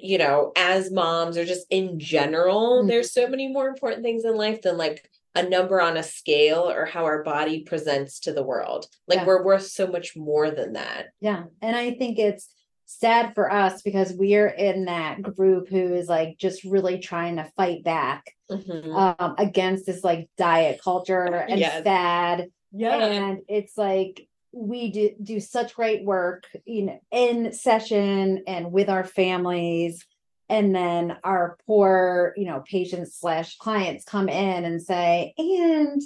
you 0.00 0.18
know 0.18 0.52
as 0.56 0.90
moms 0.90 1.36
or 1.38 1.44
just 1.44 1.66
in 1.70 1.98
general 1.98 2.82
Mhm. 2.82 2.88
there's 2.88 3.12
so 3.12 3.26
many 3.26 3.48
more 3.48 3.68
important 3.68 4.02
things 4.02 4.24
in 4.24 4.36
life 4.36 4.60
than 4.62 4.76
like 4.76 5.10
a 5.34 5.42
number 5.42 5.80
on 5.80 5.96
a 5.96 6.02
scale 6.02 6.68
or 6.70 6.84
how 6.84 7.04
our 7.04 7.22
body 7.22 7.62
presents 7.62 8.20
to 8.20 8.32
the 8.32 8.42
world 8.42 8.86
like 9.06 9.20
Yeah. 9.20 9.24
we're 9.26 9.44
worth 9.44 9.66
so 9.66 9.86
much 9.86 10.16
more 10.16 10.50
than 10.50 10.74
that 10.74 11.06
Yeah. 11.20 11.44
And 11.62 11.74
I 11.74 11.92
think 11.92 12.18
it's 12.18 12.52
sad 12.84 13.34
for 13.34 13.50
us 13.52 13.82
because 13.82 14.12
we're 14.12 14.48
in 14.48 14.86
that 14.86 15.20
group 15.22 15.68
who 15.68 15.94
is 15.94 16.08
like 16.08 16.38
just 16.38 16.64
really 16.64 16.98
trying 16.98 17.36
to 17.36 17.50
fight 17.56 17.82
back 17.84 18.34
Mhm. 18.50 18.94
um, 19.20 19.34
against 19.38 19.86
this 19.86 20.02
like 20.04 20.28
diet 20.36 20.80
culture 20.82 21.24
and 21.24 21.58
Yes. 21.60 21.82
fad. 21.82 22.50
yeah 22.72 22.96
And 23.06 23.40
it's 23.48 23.76
like 23.78 24.27
we 24.52 24.90
do, 24.90 25.10
do 25.22 25.40
such 25.40 25.74
great 25.74 26.04
work 26.04 26.44
you 26.64 26.86
know, 26.86 27.00
in 27.10 27.52
session 27.52 28.44
and 28.46 28.72
with 28.72 28.88
our 28.88 29.04
families. 29.04 30.06
And 30.48 30.74
then 30.74 31.16
our 31.24 31.58
poor, 31.66 32.32
you 32.36 32.46
know, 32.46 32.62
patients 32.66 33.16
slash 33.18 33.58
clients 33.58 34.04
come 34.04 34.28
in 34.28 34.64
and 34.64 34.82
say, 34.82 35.34
and 35.36 36.00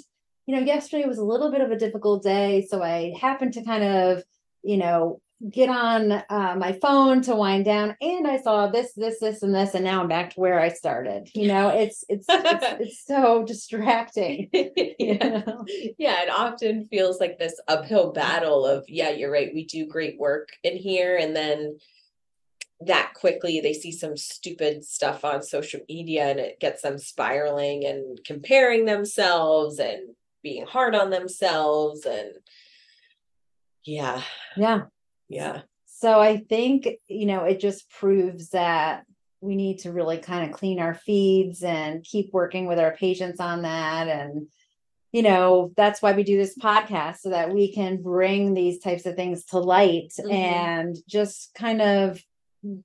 you 0.45 0.55
know, 0.55 0.61
yesterday 0.61 1.07
was 1.07 1.17
a 1.17 1.23
little 1.23 1.51
bit 1.51 1.61
of 1.61 1.71
a 1.71 1.77
difficult 1.77 2.23
day. 2.23 2.67
So 2.69 2.83
I 2.83 3.13
happened 3.19 3.53
to 3.53 3.63
kind 3.63 3.83
of, 3.83 4.23
you 4.61 4.77
know, 4.77 5.21
get 5.49 5.69
on 5.69 6.11
uh, 6.11 6.55
my 6.57 6.77
phone 6.81 7.21
to 7.23 7.35
wind 7.35 7.65
down 7.65 7.95
and 8.01 8.27
I 8.27 8.41
saw 8.41 8.67
this, 8.67 8.93
this, 8.93 9.19
this, 9.19 9.43
and 9.43 9.53
this, 9.53 9.73
and 9.73 9.83
now 9.83 10.01
I'm 10.01 10.07
back 10.07 10.33
to 10.33 10.39
where 10.39 10.59
I 10.59 10.69
started. 10.69 11.29
You 11.33 11.47
know, 11.47 11.69
it's 11.73 12.03
it's 12.09 12.25
it's, 12.29 12.65
it's 12.79 13.05
so 13.05 13.43
distracting. 13.45 14.49
You 15.03 15.17
yeah. 15.19 15.43
know? 15.45 15.65
yeah 15.97 16.21
it 16.21 16.29
often 16.29 16.85
feels 16.85 17.19
like 17.19 17.37
this 17.37 17.59
uphill 17.67 18.11
battle 18.11 18.65
of 18.65 18.85
yeah 18.87 19.09
you're 19.09 19.31
right 19.31 19.53
we 19.53 19.65
do 19.65 19.85
great 19.85 20.19
work 20.19 20.49
in 20.63 20.77
here 20.77 21.17
and 21.17 21.35
then 21.35 21.77
that 22.81 23.13
quickly 23.13 23.59
they 23.59 23.73
see 23.73 23.91
some 23.91 24.15
stupid 24.17 24.83
stuff 24.83 25.25
on 25.25 25.41
social 25.41 25.81
media 25.89 26.25
and 26.25 26.39
it 26.39 26.59
gets 26.59 26.81
them 26.81 26.97
spiraling 26.97 27.85
and 27.85 28.19
comparing 28.25 28.85
themselves 28.85 29.79
and 29.79 30.15
being 30.41 30.65
hard 30.65 30.95
on 30.95 31.09
themselves 31.09 32.05
and 32.05 32.31
yeah 33.85 34.21
Yeah. 34.55 34.83
Yeah 35.29 35.61
So 35.85 36.19
I 36.19 36.37
think, 36.37 36.87
you 37.07 37.25
know, 37.25 37.43
it 37.45 37.59
just 37.59 37.89
proves 37.89 38.49
that 38.49 39.05
we 39.39 39.55
need 39.55 39.79
to 39.79 39.91
really 39.91 40.17
kind 40.17 40.49
of 40.49 40.57
clean 40.57 40.79
our 40.79 40.93
feeds 40.93 41.63
and 41.63 42.03
keep 42.03 42.31
working 42.33 42.65
with 42.65 42.79
our 42.79 42.95
patients 42.95 43.39
on 43.39 43.61
that. 43.61 44.07
And, 44.07 44.47
you 45.11 45.21
know, 45.21 45.71
that's 45.77 46.01
why 46.01 46.11
we 46.13 46.23
do 46.23 46.37
this 46.37 46.57
podcast 46.57 47.17
so 47.19 47.29
that 47.29 47.53
we 47.53 47.73
can 47.73 48.01
bring 48.01 48.53
these 48.53 48.79
types 48.79 49.05
of 49.05 49.15
things 49.15 49.45
to 49.45 49.59
light 49.59 50.11
Mhm. 50.19 50.31
and 50.31 50.95
just 51.07 51.53
kind 51.55 51.81
of 51.81 52.21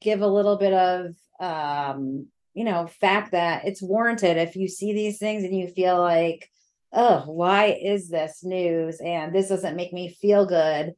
give 0.00 0.20
a 0.22 0.26
little 0.26 0.56
bit 0.56 0.72
of, 0.72 1.14
um, 1.40 2.26
you 2.54 2.64
know, 2.64 2.86
fact 2.86 3.32
that 3.32 3.64
it's 3.64 3.82
warranted 3.82 4.36
if 4.36 4.56
you 4.56 4.68
see 4.68 4.92
these 4.92 5.18
things 5.18 5.44
and 5.44 5.56
you 5.56 5.68
feel 5.68 5.98
like, 5.98 6.50
oh, 6.92 7.22
why 7.26 7.66
is 7.80 8.08
this 8.08 8.42
news? 8.44 9.00
And 9.00 9.32
this 9.34 9.48
doesn't 9.48 9.76
make 9.76 9.92
me 9.92 10.08
feel 10.08 10.46
good 10.46 10.94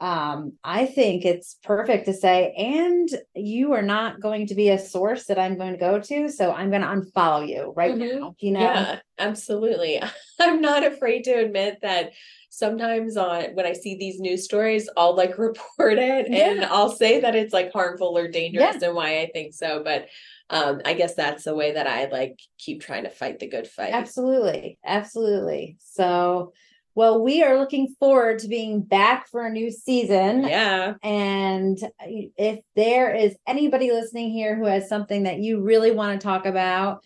um, 0.00 0.52
I 0.62 0.86
think 0.86 1.24
it's 1.24 1.56
perfect 1.64 2.06
to 2.06 2.12
say, 2.12 2.52
and 2.56 3.08
you 3.34 3.72
are 3.72 3.82
not 3.82 4.20
going 4.20 4.46
to 4.46 4.54
be 4.54 4.68
a 4.68 4.78
source 4.78 5.26
that 5.26 5.38
I'm 5.38 5.58
going 5.58 5.72
to 5.72 5.78
go 5.78 5.98
to. 5.98 6.28
So 6.28 6.52
I'm 6.52 6.70
going 6.70 6.82
to 6.82 6.88
unfollow 6.88 7.48
you 7.48 7.72
right 7.76 7.94
mm-hmm. 7.94 8.20
now. 8.20 8.34
You 8.38 8.52
know? 8.52 8.60
Yeah, 8.60 9.00
absolutely. 9.18 10.00
I'm 10.40 10.60
not 10.60 10.84
afraid 10.84 11.24
to 11.24 11.32
admit 11.32 11.78
that 11.82 12.12
sometimes 12.50 13.16
on 13.16 13.54
when 13.54 13.66
I 13.66 13.72
see 13.72 13.96
these 13.96 14.20
news 14.20 14.44
stories, 14.44 14.88
I'll 14.96 15.16
like 15.16 15.36
report 15.38 15.98
it 15.98 16.30
yeah. 16.30 16.50
and 16.50 16.64
I'll 16.64 16.92
say 16.92 17.20
that 17.20 17.34
it's 17.34 17.52
like 17.52 17.72
harmful 17.72 18.16
or 18.16 18.28
dangerous 18.28 18.76
yeah. 18.80 18.88
and 18.88 18.96
why 18.96 19.20
I 19.20 19.30
think 19.32 19.52
so. 19.52 19.82
But 19.82 20.08
um, 20.50 20.80
I 20.84 20.94
guess 20.94 21.14
that's 21.14 21.44
the 21.44 21.54
way 21.54 21.72
that 21.72 21.86
I 21.86 22.06
like 22.06 22.38
keep 22.56 22.82
trying 22.82 23.04
to 23.04 23.10
fight 23.10 23.40
the 23.40 23.48
good 23.48 23.66
fight. 23.66 23.92
Absolutely. 23.92 24.78
Absolutely. 24.84 25.76
So 25.80 26.52
well, 26.98 27.22
we 27.22 27.44
are 27.44 27.56
looking 27.56 27.94
forward 28.00 28.40
to 28.40 28.48
being 28.48 28.80
back 28.80 29.28
for 29.28 29.46
a 29.46 29.50
new 29.52 29.70
season. 29.70 30.42
Yeah. 30.42 30.94
And 31.04 31.78
if 32.00 32.58
there 32.74 33.14
is 33.14 33.36
anybody 33.46 33.92
listening 33.92 34.32
here 34.32 34.56
who 34.56 34.64
has 34.64 34.88
something 34.88 35.22
that 35.22 35.38
you 35.38 35.60
really 35.60 35.92
want 35.92 36.20
to 36.20 36.26
talk 36.26 36.44
about, 36.44 37.04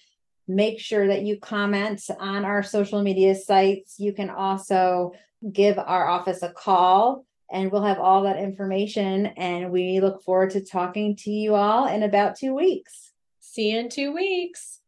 make 0.48 0.80
sure 0.80 1.08
that 1.08 1.24
you 1.24 1.38
comment 1.38 2.02
on 2.18 2.46
our 2.46 2.62
social 2.62 3.02
media 3.02 3.34
sites. 3.34 3.96
You 3.98 4.14
can 4.14 4.30
also 4.30 5.12
give 5.52 5.78
our 5.78 6.08
office 6.08 6.42
a 6.42 6.50
call 6.50 7.26
and 7.52 7.70
we'll 7.70 7.84
have 7.84 7.98
all 7.98 8.22
that 8.22 8.38
information. 8.38 9.26
And 9.26 9.70
we 9.70 10.00
look 10.00 10.22
forward 10.22 10.52
to 10.52 10.64
talking 10.64 11.16
to 11.16 11.30
you 11.30 11.54
all 11.54 11.86
in 11.86 12.02
about 12.02 12.36
two 12.36 12.54
weeks. 12.54 13.12
See 13.40 13.72
you 13.72 13.80
in 13.80 13.90
two 13.90 14.14
weeks. 14.14 14.80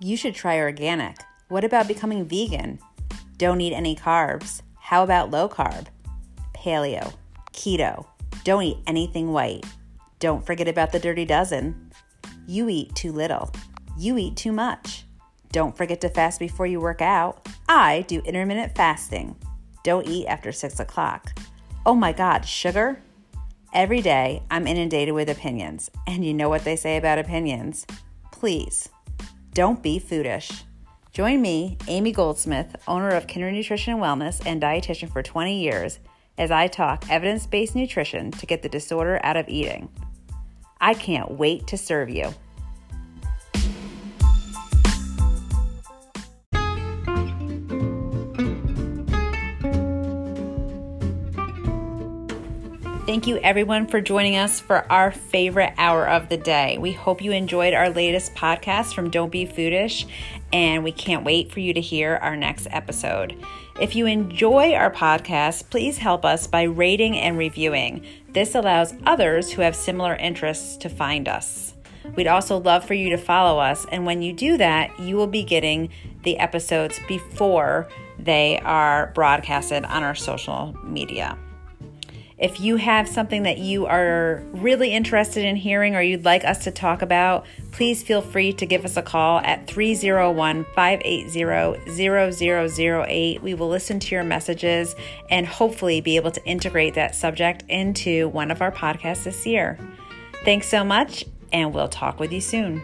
You 0.00 0.16
should 0.16 0.36
try 0.36 0.58
organic. 0.60 1.16
What 1.48 1.64
about 1.64 1.88
becoming 1.88 2.26
vegan? 2.26 2.78
Don't 3.38 3.62
eat 3.62 3.72
any 3.72 3.96
carbs. 3.96 4.60
How 4.78 5.02
about 5.02 5.30
low 5.30 5.48
carb? 5.48 5.86
Paleo, 6.54 7.14
keto. 7.54 8.04
Don't 8.44 8.64
eat 8.64 8.76
anything 8.86 9.32
white. 9.32 9.64
Don't 10.18 10.44
forget 10.44 10.68
about 10.68 10.92
the 10.92 10.98
dirty 10.98 11.24
dozen. 11.24 11.90
You 12.46 12.68
eat 12.68 12.94
too 12.94 13.12
little. 13.12 13.50
You 13.96 14.18
eat 14.18 14.36
too 14.36 14.52
much. 14.52 15.04
Don't 15.50 15.74
forget 15.74 16.02
to 16.02 16.10
fast 16.10 16.38
before 16.38 16.66
you 16.66 16.80
work 16.80 17.00
out. 17.00 17.48
I 17.66 18.04
do 18.08 18.20
intermittent 18.20 18.76
fasting. 18.76 19.34
Don't 19.84 20.06
eat 20.06 20.26
after 20.26 20.52
6 20.52 20.78
o'clock. 20.80 21.38
Oh 21.86 21.94
my 21.94 22.12
God, 22.12 22.44
sugar? 22.44 23.00
Every 23.72 24.02
day 24.02 24.42
I'm 24.50 24.66
inundated 24.66 25.14
with 25.14 25.30
opinions, 25.30 25.90
and 26.06 26.26
you 26.26 26.34
know 26.34 26.50
what 26.50 26.64
they 26.64 26.76
say 26.76 26.98
about 26.98 27.18
opinions. 27.18 27.86
Please, 28.32 28.90
don't 29.54 29.82
be 29.82 29.98
foodish. 29.98 30.64
Join 31.18 31.42
me, 31.42 31.76
Amy 31.88 32.12
Goldsmith, 32.12 32.76
owner 32.86 33.08
of 33.08 33.26
Kindred 33.26 33.52
Nutrition 33.52 33.94
and 33.94 34.00
Wellness 34.00 34.40
and 34.46 34.62
dietitian 34.62 35.12
for 35.12 35.20
20 35.20 35.60
years, 35.60 35.98
as 36.38 36.52
I 36.52 36.68
talk 36.68 37.10
evidence 37.10 37.44
based 37.44 37.74
nutrition 37.74 38.30
to 38.30 38.46
get 38.46 38.62
the 38.62 38.68
disorder 38.68 39.18
out 39.24 39.36
of 39.36 39.48
eating. 39.48 39.88
I 40.80 40.94
can't 40.94 41.32
wait 41.32 41.66
to 41.66 41.76
serve 41.76 42.08
you. 42.08 42.32
Thank 53.08 53.26
you, 53.26 53.38
everyone, 53.38 53.86
for 53.86 54.02
joining 54.02 54.36
us 54.36 54.60
for 54.60 54.84
our 54.92 55.10
favorite 55.10 55.72
hour 55.78 56.06
of 56.06 56.28
the 56.28 56.36
day. 56.36 56.76
We 56.76 56.92
hope 56.92 57.22
you 57.22 57.32
enjoyed 57.32 57.72
our 57.72 57.88
latest 57.88 58.34
podcast 58.34 58.94
from 58.94 59.08
Don't 59.08 59.32
Be 59.32 59.46
Foodish, 59.46 60.04
and 60.52 60.82
we 60.82 60.92
can't 60.92 61.24
wait 61.24 61.52
for 61.52 61.60
you 61.60 61.74
to 61.74 61.80
hear 61.80 62.16
our 62.22 62.36
next 62.36 62.66
episode. 62.70 63.36
If 63.80 63.94
you 63.94 64.06
enjoy 64.06 64.74
our 64.74 64.90
podcast, 64.90 65.70
please 65.70 65.98
help 65.98 66.24
us 66.24 66.46
by 66.46 66.62
rating 66.62 67.16
and 67.16 67.38
reviewing. 67.38 68.04
This 68.32 68.54
allows 68.54 68.94
others 69.06 69.52
who 69.52 69.62
have 69.62 69.76
similar 69.76 70.14
interests 70.16 70.76
to 70.78 70.88
find 70.88 71.28
us. 71.28 71.74
We'd 72.16 72.26
also 72.26 72.58
love 72.58 72.84
for 72.84 72.94
you 72.94 73.10
to 73.10 73.18
follow 73.18 73.58
us, 73.60 73.86
and 73.92 74.06
when 74.06 74.22
you 74.22 74.32
do 74.32 74.56
that, 74.56 74.98
you 74.98 75.16
will 75.16 75.26
be 75.26 75.44
getting 75.44 75.90
the 76.22 76.38
episodes 76.38 76.98
before 77.06 77.88
they 78.18 78.58
are 78.64 79.12
broadcasted 79.14 79.84
on 79.84 80.02
our 80.02 80.14
social 80.14 80.74
media. 80.84 81.38
If 82.38 82.60
you 82.60 82.76
have 82.76 83.08
something 83.08 83.42
that 83.42 83.58
you 83.58 83.86
are 83.86 84.42
really 84.52 84.92
interested 84.92 85.44
in 85.44 85.56
hearing 85.56 85.96
or 85.96 86.02
you'd 86.02 86.24
like 86.24 86.44
us 86.44 86.62
to 86.64 86.70
talk 86.70 87.02
about, 87.02 87.44
please 87.72 88.04
feel 88.04 88.22
free 88.22 88.52
to 88.52 88.66
give 88.66 88.84
us 88.84 88.96
a 88.96 89.02
call 89.02 89.40
at 89.40 89.66
301 89.66 90.64
580 90.74 91.90
0008. 91.90 93.42
We 93.42 93.54
will 93.54 93.68
listen 93.68 93.98
to 93.98 94.14
your 94.14 94.22
messages 94.22 94.94
and 95.28 95.46
hopefully 95.46 96.00
be 96.00 96.14
able 96.14 96.30
to 96.30 96.44
integrate 96.44 96.94
that 96.94 97.16
subject 97.16 97.64
into 97.68 98.28
one 98.28 98.52
of 98.52 98.62
our 98.62 98.70
podcasts 98.70 99.24
this 99.24 99.44
year. 99.44 99.76
Thanks 100.44 100.68
so 100.68 100.84
much, 100.84 101.24
and 101.52 101.74
we'll 101.74 101.88
talk 101.88 102.20
with 102.20 102.32
you 102.32 102.40
soon. 102.40 102.82